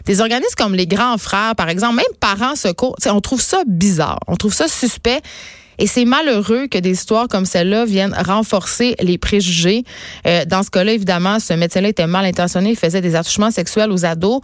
des 0.05 0.21
organismes 0.21 0.55
comme 0.59 0.75
les 0.75 0.87
grands 0.87 1.17
frères, 1.17 1.57
par 1.57 1.71
exemple, 1.71 1.97
même 1.97 2.05
parents 2.21 2.55
secours, 2.55 2.95
on 3.07 3.21
trouve 3.23 3.41
ça 3.41 3.62
bizarre, 3.67 4.21
on 4.29 4.37
trouve 4.37 4.53
ça 4.53 4.69
suspect. 4.69 5.23
Et 5.79 5.87
c'est 5.87 6.05
malheureux 6.05 6.67
que 6.69 6.79
des 6.79 6.91
histoires 6.91 7.29
comme 7.29 7.45
celle-là 7.45 7.85
viennent 7.85 8.14
renforcer 8.26 8.95
les 9.00 9.19
préjugés. 9.19 9.85
Euh, 10.26 10.45
dans 10.45 10.62
ce 10.62 10.71
cas-là, 10.71 10.93
évidemment, 10.93 11.38
ce 11.38 11.55
médecin-là 11.55 11.88
était 11.88 12.07
mal 12.07 12.25
intentionné, 12.25 12.71
il 12.71 12.76
faisait 12.76 13.00
des 13.00 13.14
attouchements 13.14 13.50
sexuels 13.50 13.91
aux 13.91 14.05
ados. 14.05 14.41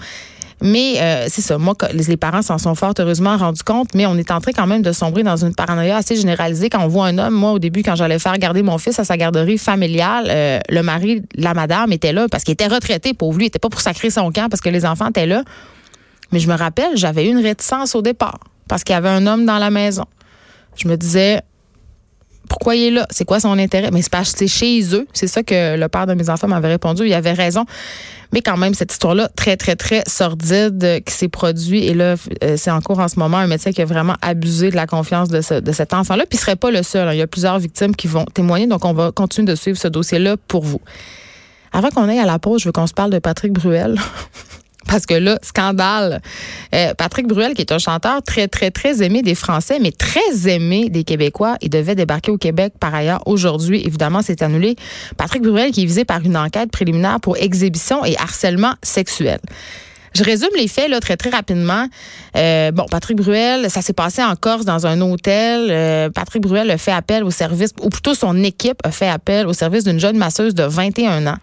Mais 0.61 0.95
euh, 1.01 1.27
c'est 1.29 1.41
ça, 1.41 1.57
moi, 1.57 1.75
les 1.93 2.17
parents 2.17 2.43
s'en 2.43 2.59
sont 2.59 2.75
fort 2.75 2.93
heureusement 2.99 3.37
rendus 3.37 3.63
compte, 3.63 3.95
mais 3.95 4.07
on 4.07 4.17
est 4.17 4.31
en 4.31 4.41
train 4.41 4.51
quand 4.53 4.67
même 4.67 4.83
de 4.83 4.91
sombrer 4.91 5.23
dans 5.23 5.37
une 5.37 5.55
paranoïa 5.55 5.97
assez 5.97 6.17
généralisée. 6.17 6.69
Quand 6.69 6.83
on 6.83 6.89
voit 6.89 7.07
un 7.07 7.19
homme, 7.19 7.35
moi, 7.35 7.53
au 7.53 7.59
début, 7.61 7.83
quand 7.83 7.95
j'allais 7.95 8.19
faire 8.19 8.37
garder 8.39 8.63
mon 8.63 8.77
fils 8.79 8.99
à 8.99 9.05
sa 9.05 9.17
garderie 9.17 9.59
familiale, 9.59 10.27
euh, 10.29 10.59
le 10.69 10.83
mari, 10.83 11.23
la 11.37 11.55
madame 11.55 11.93
était 11.93 12.13
là 12.13 12.27
parce 12.29 12.43
qu'il 12.43 12.55
était 12.55 12.67
retraité, 12.67 13.15
pour 13.15 13.33
lui, 13.35 13.45
il 13.45 13.49
était 13.49 13.61
pas 13.61 13.69
pour 13.69 13.81
sacrer 13.81 14.11
son 14.11 14.33
camp 14.33 14.49
parce 14.51 14.61
que 14.61 14.69
les 14.69 14.85
enfants 14.85 15.11
étaient 15.11 15.27
là. 15.27 15.45
Mais 16.33 16.41
je 16.41 16.49
me 16.49 16.57
rappelle, 16.57 16.97
j'avais 16.97 17.27
eu 17.27 17.31
une 17.31 17.43
réticence 17.43 17.95
au 17.95 18.03
départ 18.03 18.41
parce 18.69 18.83
qu'il 18.83 18.95
y 18.95 18.97
avait 18.97 19.09
un 19.09 19.27
homme 19.27 19.47
dans 19.47 19.59
la 19.59 19.71
maison. 19.71 20.05
Je 20.79 20.89
me 20.89 20.97
disais, 20.97 21.43
pourquoi 22.49 22.75
il 22.75 22.85
est 22.85 22.91
là? 22.91 23.07
C'est 23.11 23.25
quoi 23.25 23.41
son 23.41 23.59
intérêt? 23.59 23.91
Mais 23.91 24.03
c'est 24.03 24.11
pas 24.11 24.25
c'est 24.25 24.49
chez 24.49 24.95
eux. 24.95 25.07
C'est 25.13 25.27
ça 25.27 25.43
que 25.43 25.77
le 25.77 25.89
père 25.89 26.07
de 26.07 26.15
mes 26.15 26.31
enfants 26.31 26.49
m'avait 26.49 26.69
répondu. 26.69 27.05
Il 27.07 27.13
avait 27.13 27.33
raison. 27.33 27.65
Mais 28.33 28.43
quand 28.43 28.57
même, 28.57 28.75
cette 28.75 28.93
histoire-là, 28.93 29.29
très, 29.37 29.57
très, 29.57 29.77
très 29.77 30.03
sordide 30.07 31.03
qui 31.05 31.15
s'est 31.15 31.29
produite. 31.29 31.85
Et 31.85 31.95
là, 31.95 32.15
euh, 32.45 32.57
c'est 32.57 32.71
en 32.71 32.81
cours 32.81 32.99
en 32.99 33.09
ce 33.09 33.19
moment 33.19 33.39
un 33.39 33.47
médecin 33.47 33.73
qui 33.73 33.81
a 33.81 33.85
vraiment 33.85 34.17
abusé 34.21 34.71
de 34.71 34.77
la 34.77 34.87
confiance 34.87 35.29
de, 35.29 35.61
de 35.61 35.73
cet 35.73 35.95
enfant-là. 35.95 36.25
Puis 36.29 36.39
il 36.39 36.41
serait 36.41 36.57
pas 36.57 36.71
le 36.71 36.83
seul. 36.83 37.09
Hein. 37.09 37.13
Il 37.13 37.19
y 37.19 37.23
a 37.23 37.27
plusieurs 37.27 37.59
victimes 37.59 37.95
qui 37.95 38.07
vont 38.07 38.25
témoigner. 38.27 38.67
Donc, 38.67 38.85
on 38.85 38.93
va 38.93 39.13
continuer 39.13 39.47
de 39.47 39.55
suivre 39.55 39.79
ce 39.79 39.89
dossier-là 39.89 40.37
pour 40.49 40.65
vous. 40.65 40.81
Avant 41.73 41.89
qu'on 41.91 42.09
aille 42.09 42.19
à 42.19 42.27
la 42.27 42.39
pause, 42.39 42.63
je 42.63 42.69
veux 42.69 42.73
qu'on 42.73 42.87
se 42.87 42.95
parle 42.95 43.11
de 43.11 43.19
Patrick 43.19 43.53
Bruel. 43.53 43.99
Parce 44.89 45.07
que 45.07 45.15
là, 45.15 45.39
scandale. 45.43 46.21
Euh, 46.75 46.95
Patrick 46.95 47.27
Bruel, 47.27 47.55
qui 47.55 47.61
est 47.61 47.73
un 47.73 47.79
chanteur 47.79 48.23
très, 48.23 48.49
très, 48.49 48.71
très 48.71 49.03
aimé 49.03 49.23
des 49.23 49.35
Français, 49.35 49.79
mais 49.81 49.93
très 49.93 50.49
aimé 50.49 50.89
des 50.89 51.05
Québécois, 51.05 51.57
il 51.61 51.71
devait 51.71 51.95
débarquer 51.95 52.31
au 52.31 52.39
Québec 52.39 52.73
par 52.81 52.95
ailleurs 52.95 53.23
aujourd'hui. 53.27 53.83
Évidemment, 53.85 54.23
c'est 54.23 54.43
annulé. 54.43 54.77
Patrick 55.17 55.43
Bruel 55.43 55.71
qui 55.71 55.83
est 55.83 55.87
visé 55.87 56.05
par 56.05 56.25
une 56.25 56.37
enquête 56.37 56.71
préliminaire 56.71 57.21
pour 57.21 57.37
exhibition 57.37 58.05
et 58.05 58.17
harcèlement 58.17 58.75
sexuel. 58.83 59.39
Je 60.15 60.25
résume 60.25 60.51
les 60.57 60.69
faits 60.69 60.89
là, 60.89 61.01
très, 61.01 61.17
très 61.17 61.31
rapidement. 61.31 61.87
Euh, 62.37 62.73
bon, 62.73 62.87
Patrick 62.91 63.19
Bruel, 63.19 63.71
ça 63.71 63.83
s'est 63.83 63.93
passé 63.93 64.23
en 64.23 64.35
Corse 64.37 64.65
dans 64.65 64.87
un 64.87 65.01
hôtel. 65.01 65.69
Euh, 65.71 66.11
Patrick 66.11 66.43
Bruel 66.43 66.71
a 66.71 66.79
fait 66.79 66.93
appel 66.93 67.25
au 67.25 67.31
service, 67.31 67.73
ou 67.83 67.89
plutôt 67.89 68.15
son 68.15 68.43
équipe 68.43 68.79
a 68.85 68.91
fait 68.91 69.09
appel 69.09 69.47
au 69.47 69.53
service 69.53 69.85
d'une 69.85 70.01
jeune 70.01 70.17
masseuse 70.17 70.55
de 70.55 70.65
21 70.65 71.27
ans 71.27 71.37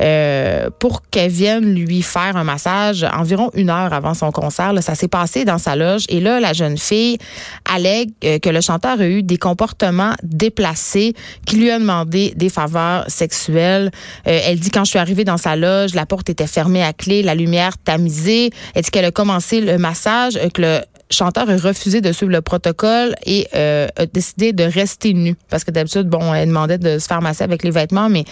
euh, 0.00 0.68
pour 0.78 1.02
qu'elle 1.10 1.30
vienne 1.30 1.74
lui 1.74 2.02
faire 2.02 2.36
un 2.36 2.44
massage 2.44 3.04
environ 3.04 3.50
une 3.54 3.70
heure 3.70 3.92
avant 3.92 4.14
son 4.14 4.30
concert. 4.30 4.72
Là, 4.72 4.82
ça 4.82 4.94
s'est 4.94 5.08
passé 5.08 5.44
dans 5.44 5.58
sa 5.58 5.76
loge. 5.76 6.04
Et 6.08 6.20
là, 6.20 6.40
la 6.40 6.52
jeune 6.52 6.78
fille 6.78 7.18
allègue 7.64 8.10
que 8.20 8.48
le 8.48 8.60
chanteur 8.60 9.00
a 9.00 9.06
eu 9.06 9.22
des 9.22 9.38
comportements 9.38 10.14
déplacés, 10.22 11.14
qui 11.46 11.56
lui 11.56 11.70
a 11.70 11.78
demandé 11.78 12.32
des 12.36 12.48
faveurs 12.48 13.04
sexuelles. 13.08 13.90
elle 14.24 14.58
dit, 14.58 14.70
quand 14.70 14.84
je 14.84 14.90
suis 14.90 14.98
arrivée 14.98 15.24
dans 15.24 15.36
sa 15.36 15.56
loge, 15.56 15.94
la 15.94 16.06
porte 16.06 16.28
était 16.30 16.46
fermée 16.46 16.82
à 16.82 16.92
clé, 16.92 17.22
la 17.22 17.34
lumière 17.34 17.78
tamisée. 17.78 18.50
Elle 18.74 18.82
dit 18.82 18.90
qu'elle 18.90 19.04
a 19.04 19.10
commencé 19.10 19.60
le 19.60 19.78
massage, 19.78 20.38
que 20.52 20.62
le 20.62 20.80
chanteur 21.10 21.48
a 21.48 21.56
refusé 21.56 22.00
de 22.00 22.12
suivre 22.12 22.32
le 22.32 22.42
protocole 22.42 23.14
et 23.24 23.46
euh, 23.54 23.86
a 23.96 24.06
décidé 24.06 24.52
de 24.52 24.64
rester 24.64 25.14
nu. 25.14 25.36
Parce 25.48 25.64
que 25.64 25.70
d'habitude, 25.70 26.08
bon, 26.08 26.34
elle 26.34 26.48
demandait 26.48 26.78
de 26.78 26.98
se 26.98 27.06
faire 27.06 27.22
masser 27.22 27.44
avec 27.44 27.62
les 27.62 27.70
vêtements, 27.70 28.08
mais 28.08 28.24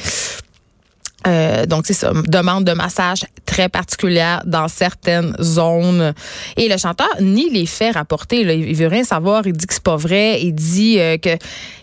euh, 1.26 1.66
donc, 1.66 1.86
c'est 1.86 1.94
ça, 1.94 2.12
demande 2.26 2.64
de 2.64 2.72
massage 2.72 3.24
très 3.46 3.68
particulière 3.68 4.42
dans 4.44 4.68
certaines 4.68 5.34
zones. 5.40 6.12
Et 6.56 6.68
le 6.68 6.76
chanteur 6.76 7.08
nie 7.20 7.50
les 7.50 7.66
faits 7.66 7.94
rapportés. 7.94 8.40
Il 8.40 8.74
veut 8.74 8.88
rien 8.88 9.04
savoir. 9.04 9.46
Il 9.46 9.52
dit 9.52 9.66
que 9.66 9.74
c'est 9.74 9.82
pas 9.82 9.96
vrai. 9.96 10.40
Il 10.42 10.54
dit 10.54 10.98
euh, 10.98 11.16
que 11.16 11.30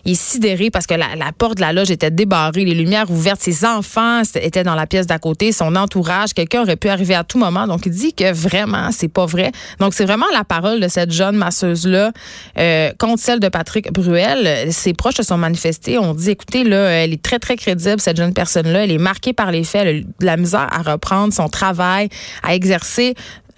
il 0.04 0.12
est 0.12 0.20
sidéré 0.20 0.70
parce 0.70 0.86
que 0.86 0.94
la, 0.94 1.06
porte 1.36 1.56
de 1.56 1.60
la 1.60 1.72
loge 1.72 1.90
était 1.90 2.10
débarrée, 2.10 2.64
les 2.64 2.74
lumières 2.74 3.10
ouvertes. 3.10 3.40
Ses 3.40 3.64
enfants 3.64 4.22
étaient 4.34 4.64
dans 4.64 4.74
la 4.74 4.86
pièce 4.86 5.06
d'à 5.06 5.18
côté, 5.18 5.52
son 5.52 5.76
entourage. 5.76 6.34
Quelqu'un 6.34 6.62
aurait 6.62 6.76
pu 6.76 6.88
arriver 6.88 7.14
à 7.14 7.24
tout 7.24 7.38
moment. 7.38 7.66
Donc, 7.66 7.86
il 7.86 7.92
dit 7.92 8.12
que 8.12 8.32
vraiment, 8.32 8.90
c'est 8.90 9.08
pas 9.08 9.26
vrai. 9.26 9.52
Donc, 9.78 9.94
c'est 9.94 10.04
vraiment 10.04 10.26
la 10.32 10.44
parole 10.44 10.80
de 10.80 10.88
cette 10.88 11.12
jeune 11.12 11.36
masseuse-là 11.36 12.12
euh, 12.58 12.90
contre 12.98 13.22
celle 13.22 13.40
de 13.40 13.48
Patrick 13.48 13.92
Bruel. 13.92 14.72
Ses 14.72 14.92
proches 14.92 15.16
se 15.16 15.22
sont 15.22 15.38
manifestés. 15.38 15.98
On 15.98 16.14
dit, 16.14 16.30
écoutez, 16.30 16.64
là, 16.64 16.88
elle 16.88 17.12
est 17.12 17.22
très, 17.22 17.38
très 17.38 17.56
crédible, 17.56 18.00
cette 18.00 18.16
jeune 18.16 18.34
personne-là. 18.34 18.84
Elle 18.84 18.92
est 18.92 18.98
marquée 18.98 19.31
par 19.32 19.50
les 19.50 19.64
faits, 19.64 20.04
la 20.20 20.36
misère 20.36 20.68
à 20.70 20.82
reprendre 20.82 21.32
son 21.32 21.48
travail, 21.48 22.08
à 22.42 22.54
exercer 22.54 23.14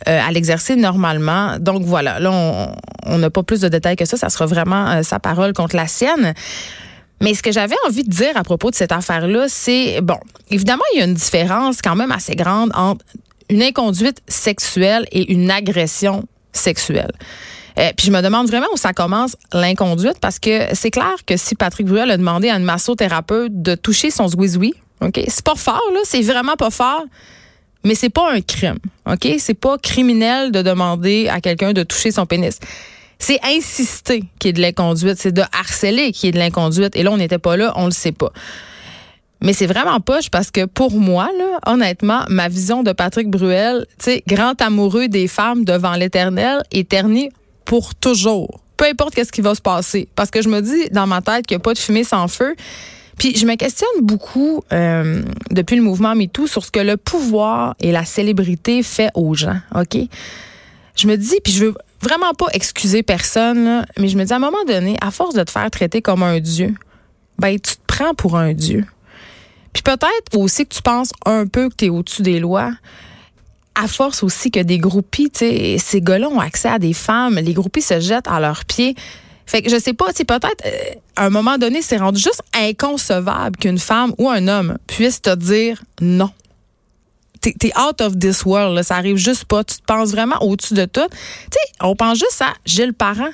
euh, 0.09 0.21
à 0.21 0.31
l'exercer 0.33 0.77
normalement. 0.77 1.57
Donc 1.59 1.83
voilà, 1.85 2.19
là, 2.21 2.75
on 3.07 3.17
n'a 3.17 3.31
pas 3.31 3.43
plus 3.43 3.61
de 3.61 3.69
détails 3.69 3.97
que 3.97 4.05
ça. 4.05 4.19
Ça 4.19 4.29
sera 4.29 4.45
vraiment 4.45 4.91
euh, 4.91 5.03
sa 5.03 5.19
parole 5.19 5.55
contre 5.55 5.77
la 5.77 5.87
sienne. 5.87 6.35
Mais 7.23 7.33
ce 7.33 7.43
que 7.43 7.53
j'avais 7.53 7.77
envie 7.87 8.05
de 8.05 8.11
dire 8.11 8.37
à 8.37 8.43
propos 8.43 8.71
de 8.71 8.75
cette 8.75 8.93
affaire-là, 8.93 9.47
c'est, 9.49 10.01
bon, 10.03 10.19
évidemment, 10.51 10.83
il 10.93 10.99
y 10.99 11.03
a 11.03 11.07
une 11.07 11.15
différence 11.15 11.81
quand 11.81 11.95
même 11.95 12.13
assez 12.13 12.35
grande 12.35 12.71
entre 12.75 13.03
une 13.49 13.63
inconduite 13.63 14.21
sexuelle 14.29 15.07
et 15.11 15.33
une 15.33 15.51
agression 15.51 16.25
sexuelle. 16.53 17.13
Euh, 17.79 17.91
puis 17.97 18.07
je 18.07 18.13
me 18.13 18.21
demande 18.21 18.49
vraiment 18.49 18.67
où 18.75 18.77
ça 18.77 18.93
commence 18.93 19.37
l'inconduite 19.53 20.19
parce 20.21 20.39
que 20.39 20.67
c'est 20.75 20.91
clair 20.91 21.15
que 21.27 21.37
si 21.37 21.55
Patrick 21.55 21.87
Bruel 21.87 22.11
a 22.11 22.17
demandé 22.17 22.51
à 22.51 22.57
une 22.57 22.65
massothérapeute 22.65 23.63
de 23.63 23.75
toucher 23.75 24.11
son 24.11 24.29
zouizoui, 24.29 24.75
OK? 25.01 25.21
C'est 25.29 25.45
pas 25.45 25.55
fort. 25.55 25.83
C'est 26.05 26.23
vraiment 26.23 26.57
pas 26.57 26.71
fort. 26.71 27.05
Mais 27.85 27.95
c'est 27.95 28.11
pas 28.11 28.33
un 28.33 28.41
crime. 28.41 28.79
OK? 29.07 29.29
C'est 29.39 29.55
pas 29.55 29.79
criminel 29.79 30.53
de 30.53 30.63
demander 30.63 31.29
à 31.29 31.41
quelqu'un 31.41 31.73
de 31.73 31.83
toucher 31.83 32.11
son 32.11 32.27
pénis. 32.27 32.59
C'est 33.19 33.39
insister 33.45 34.25
qui 34.39 34.49
est 34.49 34.53
de 34.53 34.61
l'inconduite. 34.61 35.19
C'est 35.19 35.33
de 35.33 35.43
harceler 35.53 36.13
qui 36.13 36.29
est 36.29 36.33
de 36.33 36.39
l'inconduite. 36.39 36.97
Et 36.97 37.03
là, 37.03 37.11
on 37.11 37.17
n'était 37.17 37.39
pas 37.39 37.57
là, 37.57 37.73
on 37.77 37.87
le 37.87 37.91
sait 37.91 38.13
pas. 38.13 38.33
Mais 39.45 39.53
c'est 39.53 39.67
vraiment 39.67 40.01
poche 40.01 40.31
parce 40.31 40.51
que 40.51 40.65
pour 40.65 40.93
moi, 40.93 41.29
honnêtement, 41.67 42.25
ma 42.29 42.49
vision 42.49 42.83
de 42.83 42.93
Patrick 42.93 43.29
Bruel, 43.29 43.87
tu 43.99 44.05
sais, 44.05 44.23
grand 44.27 44.61
amoureux 44.63 45.09
des 45.09 45.29
femmes 45.29 45.65
devant 45.65 45.93
l'éternel, 45.93 46.63
éterni 46.73 47.29
pour 47.67 47.95
toujours. 47.95 48.61
Peu 48.79 48.87
importe 48.87 49.15
qu'est-ce 49.15 49.33
qui 49.33 49.43
va 49.43 49.55
se 49.55 49.61
passer. 49.61 50.09
Parce 50.17 50.31
que 50.31 50.41
je 50.41 50.49
me 50.49 50.61
dis 50.63 50.89
dans 50.91 51.07
ma 51.07 51.21
tête 51.21 51.47
qu'il 51.47 51.57
n'y 51.57 51.61
a 51.61 51.63
pas 51.63 51.75
de 51.75 51.79
fumée 51.79 52.05
sans 52.05 52.27
feu. 52.27 52.55
Puis 53.19 53.37
je 53.37 53.47
me 53.47 53.55
questionne 53.57 54.01
beaucoup 54.03 54.63
euh, 54.73 55.23
depuis 55.51 55.77
le 55.77 55.83
mouvement 55.83 56.15
MeToo 56.15 56.47
sur 56.47 56.65
ce 56.65 56.71
que 56.71 56.81
le 56.81 56.97
pouvoir 56.97 57.77
et 57.81 57.93
la 57.93 58.05
célébrité 58.05 58.83
fait 58.83 59.11
aux 59.15 59.35
gens, 59.35 59.59
OK? 59.75 59.97
Je 60.97 61.07
me 61.07 61.17
dis, 61.17 61.37
puis 61.43 61.53
je 61.53 61.67
veux 61.67 61.75
vraiment 62.01 62.33
pas 62.35 62.47
excuser 62.53 63.03
personne, 63.03 63.85
mais 63.99 64.09
je 64.09 64.17
me 64.17 64.25
dis 64.25 64.33
à 64.33 64.37
un 64.37 64.41
moment 64.41 64.65
donné, 64.67 64.97
à 65.01 65.11
force 65.11 65.35
de 65.35 65.43
te 65.43 65.51
faire 65.51 65.71
traiter 65.71 66.03
comme 66.03 66.23
un 66.23 66.39
dieu, 66.41 66.75
ben 67.39 67.59
tu 67.59 67.77
te 67.77 67.83
prends 67.87 68.15
pour 68.15 68.37
un 68.37 68.53
dieu. 68.53 68.85
Puis 69.73 69.83
peut-être 69.83 70.37
aussi 70.37 70.67
que 70.67 70.75
tu 70.75 70.83
penses 70.83 71.11
un 71.27 71.47
peu 71.47 71.69
que 71.69 71.75
tu 71.77 71.85
es 71.87 71.89
au-dessus 71.89 72.23
des 72.23 72.39
lois. 72.39 72.71
À 73.75 73.89
force 73.89 74.23
aussi 74.23 74.53
que 74.53 74.61
des 74.61 74.79
groupies, 74.79 75.31
tu 75.31 75.41
sais, 75.41 75.77
ces 75.79 76.01
gars-là 76.01 76.29
ont 76.29 76.39
accès 76.39 76.69
à 76.69 76.79
des 76.79 76.93
femmes, 76.93 77.35
les 77.35 77.55
groupies 77.55 77.83
se 77.83 77.99
jettent 77.99 78.29
à 78.29 78.39
leurs 78.39 78.65
pieds 78.65 78.95
Fait 79.47 79.63
que 79.63 79.71
je 79.71 79.79
sais 79.79 79.93
pas, 79.93 80.13
tu 80.13 80.25
peut-être, 80.25 80.65
euh, 80.65 80.71
à 81.17 81.27
un 81.27 81.31
moment 81.31 81.59
donné, 81.59 81.83
c'est 81.83 81.99
rendu 81.99 82.21
juste 82.21 82.43
inconcevable 82.55 83.57
qu'une 83.57 83.79
femme 83.79 84.13
ou 84.19 84.29
un 84.29 84.49
homme 84.49 84.79
puisse 84.87 85.21
te 85.21 85.35
dire 85.35 85.83
non. 86.01 86.31
T'es 87.41 87.55
es 87.69 87.79
out 87.79 88.01
of 88.01 88.19
this 88.19 88.47
world, 88.47 88.83
ça 88.83 88.97
arrive 88.97 89.19
juste 89.19 89.45
pas. 89.45 89.63
Tu 89.65 89.77
te 89.77 89.85
penses 89.85 90.13
vraiment 90.13 90.37
au-dessus 90.41 90.73
de 90.73 90.87
tout. 90.87 91.07
Tu 91.11 91.51
sais, 91.53 91.73
on 91.83 91.95
pense 91.95 92.19
juste 92.19 92.41
à 92.41 92.55
Gilles 92.65 92.95
Parent. 92.95 93.29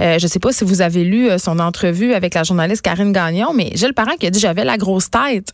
Euh, 0.00 0.18
je 0.18 0.26
sais 0.26 0.38
pas 0.38 0.50
si 0.50 0.64
vous 0.64 0.80
avez 0.80 1.04
lu 1.04 1.28
euh, 1.28 1.36
son 1.36 1.58
entrevue 1.58 2.14
avec 2.14 2.32
la 2.32 2.42
journaliste 2.42 2.80
Karine 2.80 3.12
Gagnon, 3.12 3.52
mais 3.52 3.70
Gilles 3.74 3.92
Parent 3.92 4.16
qui 4.18 4.26
a 4.26 4.30
dit 4.30 4.40
j'avais 4.40 4.64
la 4.64 4.78
grosse 4.78 5.10
tête. 5.10 5.52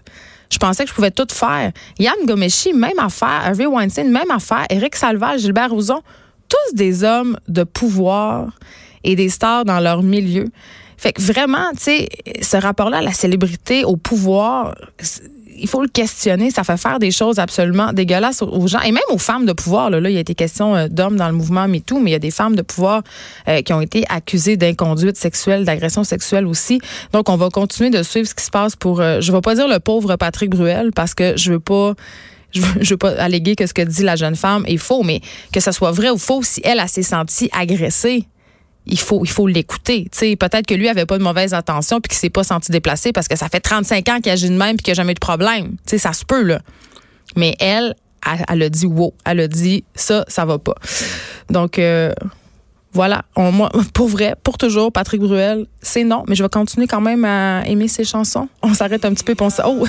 Je 0.51 0.59
pensais 0.59 0.85
que 0.85 0.91
je 0.91 0.95
pouvais 0.95 1.11
tout 1.11 1.27
faire. 1.33 1.73
Yann 1.99 2.15
Gomeshi, 2.25 2.73
même 2.73 2.99
affaire. 2.99 3.43
Harvey 3.45 3.67
Weinstein, 3.67 4.09
même 4.09 4.31
affaire. 4.31 4.67
Éric 4.71 4.95
Salval, 4.95 5.41
Gilbert 5.41 5.71
Rozon, 5.71 6.03
tous 6.49 6.77
des 6.77 7.03
hommes 7.03 7.39
de 7.49 7.65
pouvoir 7.65 8.53
et 9.07 9.17
des 9.17 9.31
stars 9.31 9.65
dans 9.65 9.81
leur 9.81 10.03
milieu. 10.03 10.49
Fait 10.99 11.13
que 11.13 11.23
vraiment, 11.23 11.71
tu 11.73 11.85
sais, 11.85 12.09
ce 12.41 12.57
rapport-là 12.57 12.99
à 12.99 13.03
la 13.03 13.13
célébrité, 13.13 13.85
au 13.85 13.97
pouvoir, 13.97 14.75
il 15.59 15.69
faut 15.69 15.83
le 15.83 15.89
questionner. 15.89 16.51
Ça 16.51 16.65
fait 16.65 16.77
faire 16.77 16.99
des 16.99 17.11
choses 17.11 17.39
absolument 17.39 17.93
dégueulasses 17.93 18.43
aux 18.43 18.67
gens 18.67 18.81
et 18.81 18.93
même 18.93 19.03
aux 19.11 19.19
femmes 19.19 19.47
de 19.47 19.53
pouvoir. 19.53 19.91
Là, 19.91 19.99
il 20.09 20.15
y 20.15 20.17
a 20.17 20.21
été 20.21 20.35
question 20.35 20.75
euh, 20.75 20.89
d'hommes 20.89 21.17
dans 21.17 21.29
le 21.29 21.35
mouvement 21.35 21.69
MeToo, 21.69 22.01
mais 22.01 22.11
il 22.11 22.13
y 22.13 22.17
a 22.17 22.21
des 22.21 22.31
femmes 22.31 22.57
de 22.57 22.63
pouvoir 22.63 23.03
euh, 23.49 23.63
qui 23.63 23.73
ont 23.73 23.81
été 23.81 24.05
accusées 24.09 24.57
d'inconduite 24.57 25.17
sexuelle, 25.17 25.65
d'agression 25.65 26.05
sexuelle 26.05 26.47
aussi. 26.47 26.81
Donc, 27.13 27.29
on 27.29 27.37
va 27.37 27.51
continuer 27.51 27.91
de 27.91 28.03
suivre 28.03 28.27
ce 28.27 28.35
qui 28.35 28.45
se 28.45 28.51
passe 28.51 28.75
pour, 28.75 29.01
euh, 29.01 29.21
je 29.21 29.31
ne 29.31 29.37
vais 29.37 29.43
pas 29.43 29.55
dire 29.55 29.69
le 29.69 29.81
pauvre 29.81 30.17
Patrick 30.17 30.51
Bruel 30.51 30.91
parce 30.95 31.15
que 31.15 31.37
je 31.37 31.53
veux 31.53 31.61
pas 31.61 31.95
je 32.53 32.61
veux, 32.61 32.81
veux 32.83 32.97
pas 32.97 33.11
alléguer 33.21 33.55
que 33.55 33.67
ce 33.67 33.75
que 33.75 33.83
dit 33.83 34.03
la 34.03 34.17
jeune 34.17 34.37
femme 34.37 34.65
est 34.67 34.79
faux, 34.79 35.03
mais 35.03 35.21
que 35.53 35.61
ce 35.61 35.73
soit 35.73 35.91
vrai 35.91 36.11
ou 36.11 36.17
faux, 36.17 36.43
si 36.43 36.61
elle, 36.65 36.81
a 36.81 36.87
s'est 36.87 37.03
sentie 37.03 37.51
agressée, 37.53 38.25
il 38.87 38.99
faut 38.99 39.25
il 39.25 39.31
faut 39.31 39.47
l'écouter. 39.47 40.09
Peut-être 40.13 40.67
que 40.67 40.75
lui 40.75 40.89
avait 40.89 41.07
pas 41.07 41.19
de 41.19 41.23
mauvaise 41.23 41.55
intention 41.55 42.01
puis 42.01 42.09
qu'il 42.11 42.19
s'est 42.19 42.31
pas 42.31 42.45
senti 42.45 42.71
déplacé 42.73 43.13
parce 43.13 43.29
que 43.29 43.37
ça 43.37 43.49
fait 43.49 43.61
35 43.61 44.09
ans 44.09 44.21
qu'il 44.21 44.33
agit 44.33 44.49
de 44.49 44.57
même 44.57 44.77
puis 44.77 44.85
qu'il 44.85 44.93
n'a 44.93 44.97
jamais 44.97 45.13
eu 45.13 45.15
de 45.15 45.21
problème. 45.21 45.77
sais 45.87 45.99
ça 45.99 46.13
se 46.13 46.25
peut, 46.25 46.43
là. 46.43 46.61
Mais 47.35 47.57
elle, 47.59 47.95
elle, 48.49 48.63
a 48.63 48.69
dit 48.69 48.87
wow. 48.87 49.13
Elle 49.25 49.41
a 49.41 49.49
dit 49.49 49.85
ça, 49.95 50.25
ça 50.29 50.45
va 50.45 50.59
pas. 50.59 50.75
Donc, 51.51 51.79
euh, 51.79 52.13
voilà. 52.93 53.25
On, 53.35 53.53
moi, 53.53 53.71
pour 53.93 54.09
vrai, 54.09 54.35
pour 54.43 54.57
toujours, 54.59 54.93
Patrick 54.93 55.21
Bruel, 55.21 55.67
c'est 55.83 56.05
non, 56.05 56.25
mais 56.29 56.35
je 56.35 56.43
vais 56.43 56.49
continuer 56.49 56.87
quand 56.87 57.01
même 57.01 57.25
à 57.25 57.67
aimer 57.67 57.89
ses 57.89 58.05
chansons. 58.05 58.49
On 58.63 58.75
s'arrête 58.75 59.05
un 59.05 59.13
petit 59.13 59.25
peu 59.25 59.35
pour 59.35 59.51
ça. 59.51 59.69
Oh! 59.69 59.87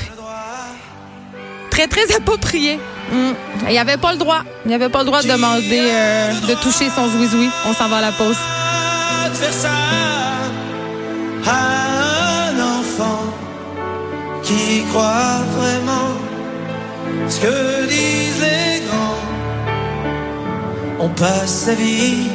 Très, 1.70 1.88
très 1.88 2.16
approprié. 2.16 2.80
Hmm. 3.12 3.34
Il 3.68 3.70
n'y 3.70 3.78
avait 3.78 3.98
pas 3.98 4.12
le 4.12 4.18
droit. 4.18 4.42
Il 4.66 4.70
n'y 4.70 4.74
avait 4.74 4.90
pas 4.90 5.00
le 5.00 5.06
droit 5.06 5.22
de 5.22 5.28
demander 5.28 5.80
euh, 5.80 6.34
de 6.48 6.62
toucher 6.62 6.90
son 6.90 7.08
zouizoui. 7.08 7.50
On 7.68 7.74
s'en 7.74 7.88
va 7.88 7.98
à 7.98 8.02
la 8.02 8.12
pause 8.12 8.38
faire 9.40 9.54
ça 9.54 9.80
à 11.46 11.62
un 12.50 12.54
enfant 12.78 13.24
qui 14.44 14.84
croit 14.90 15.40
vraiment 15.58 16.12
ce 17.30 17.40
que 17.42 17.88
disent 17.88 18.42
les 18.48 18.82
grands. 18.88 19.24
On 21.00 21.10
passe 21.10 21.56
sa 21.66 21.74
vie 21.76 22.30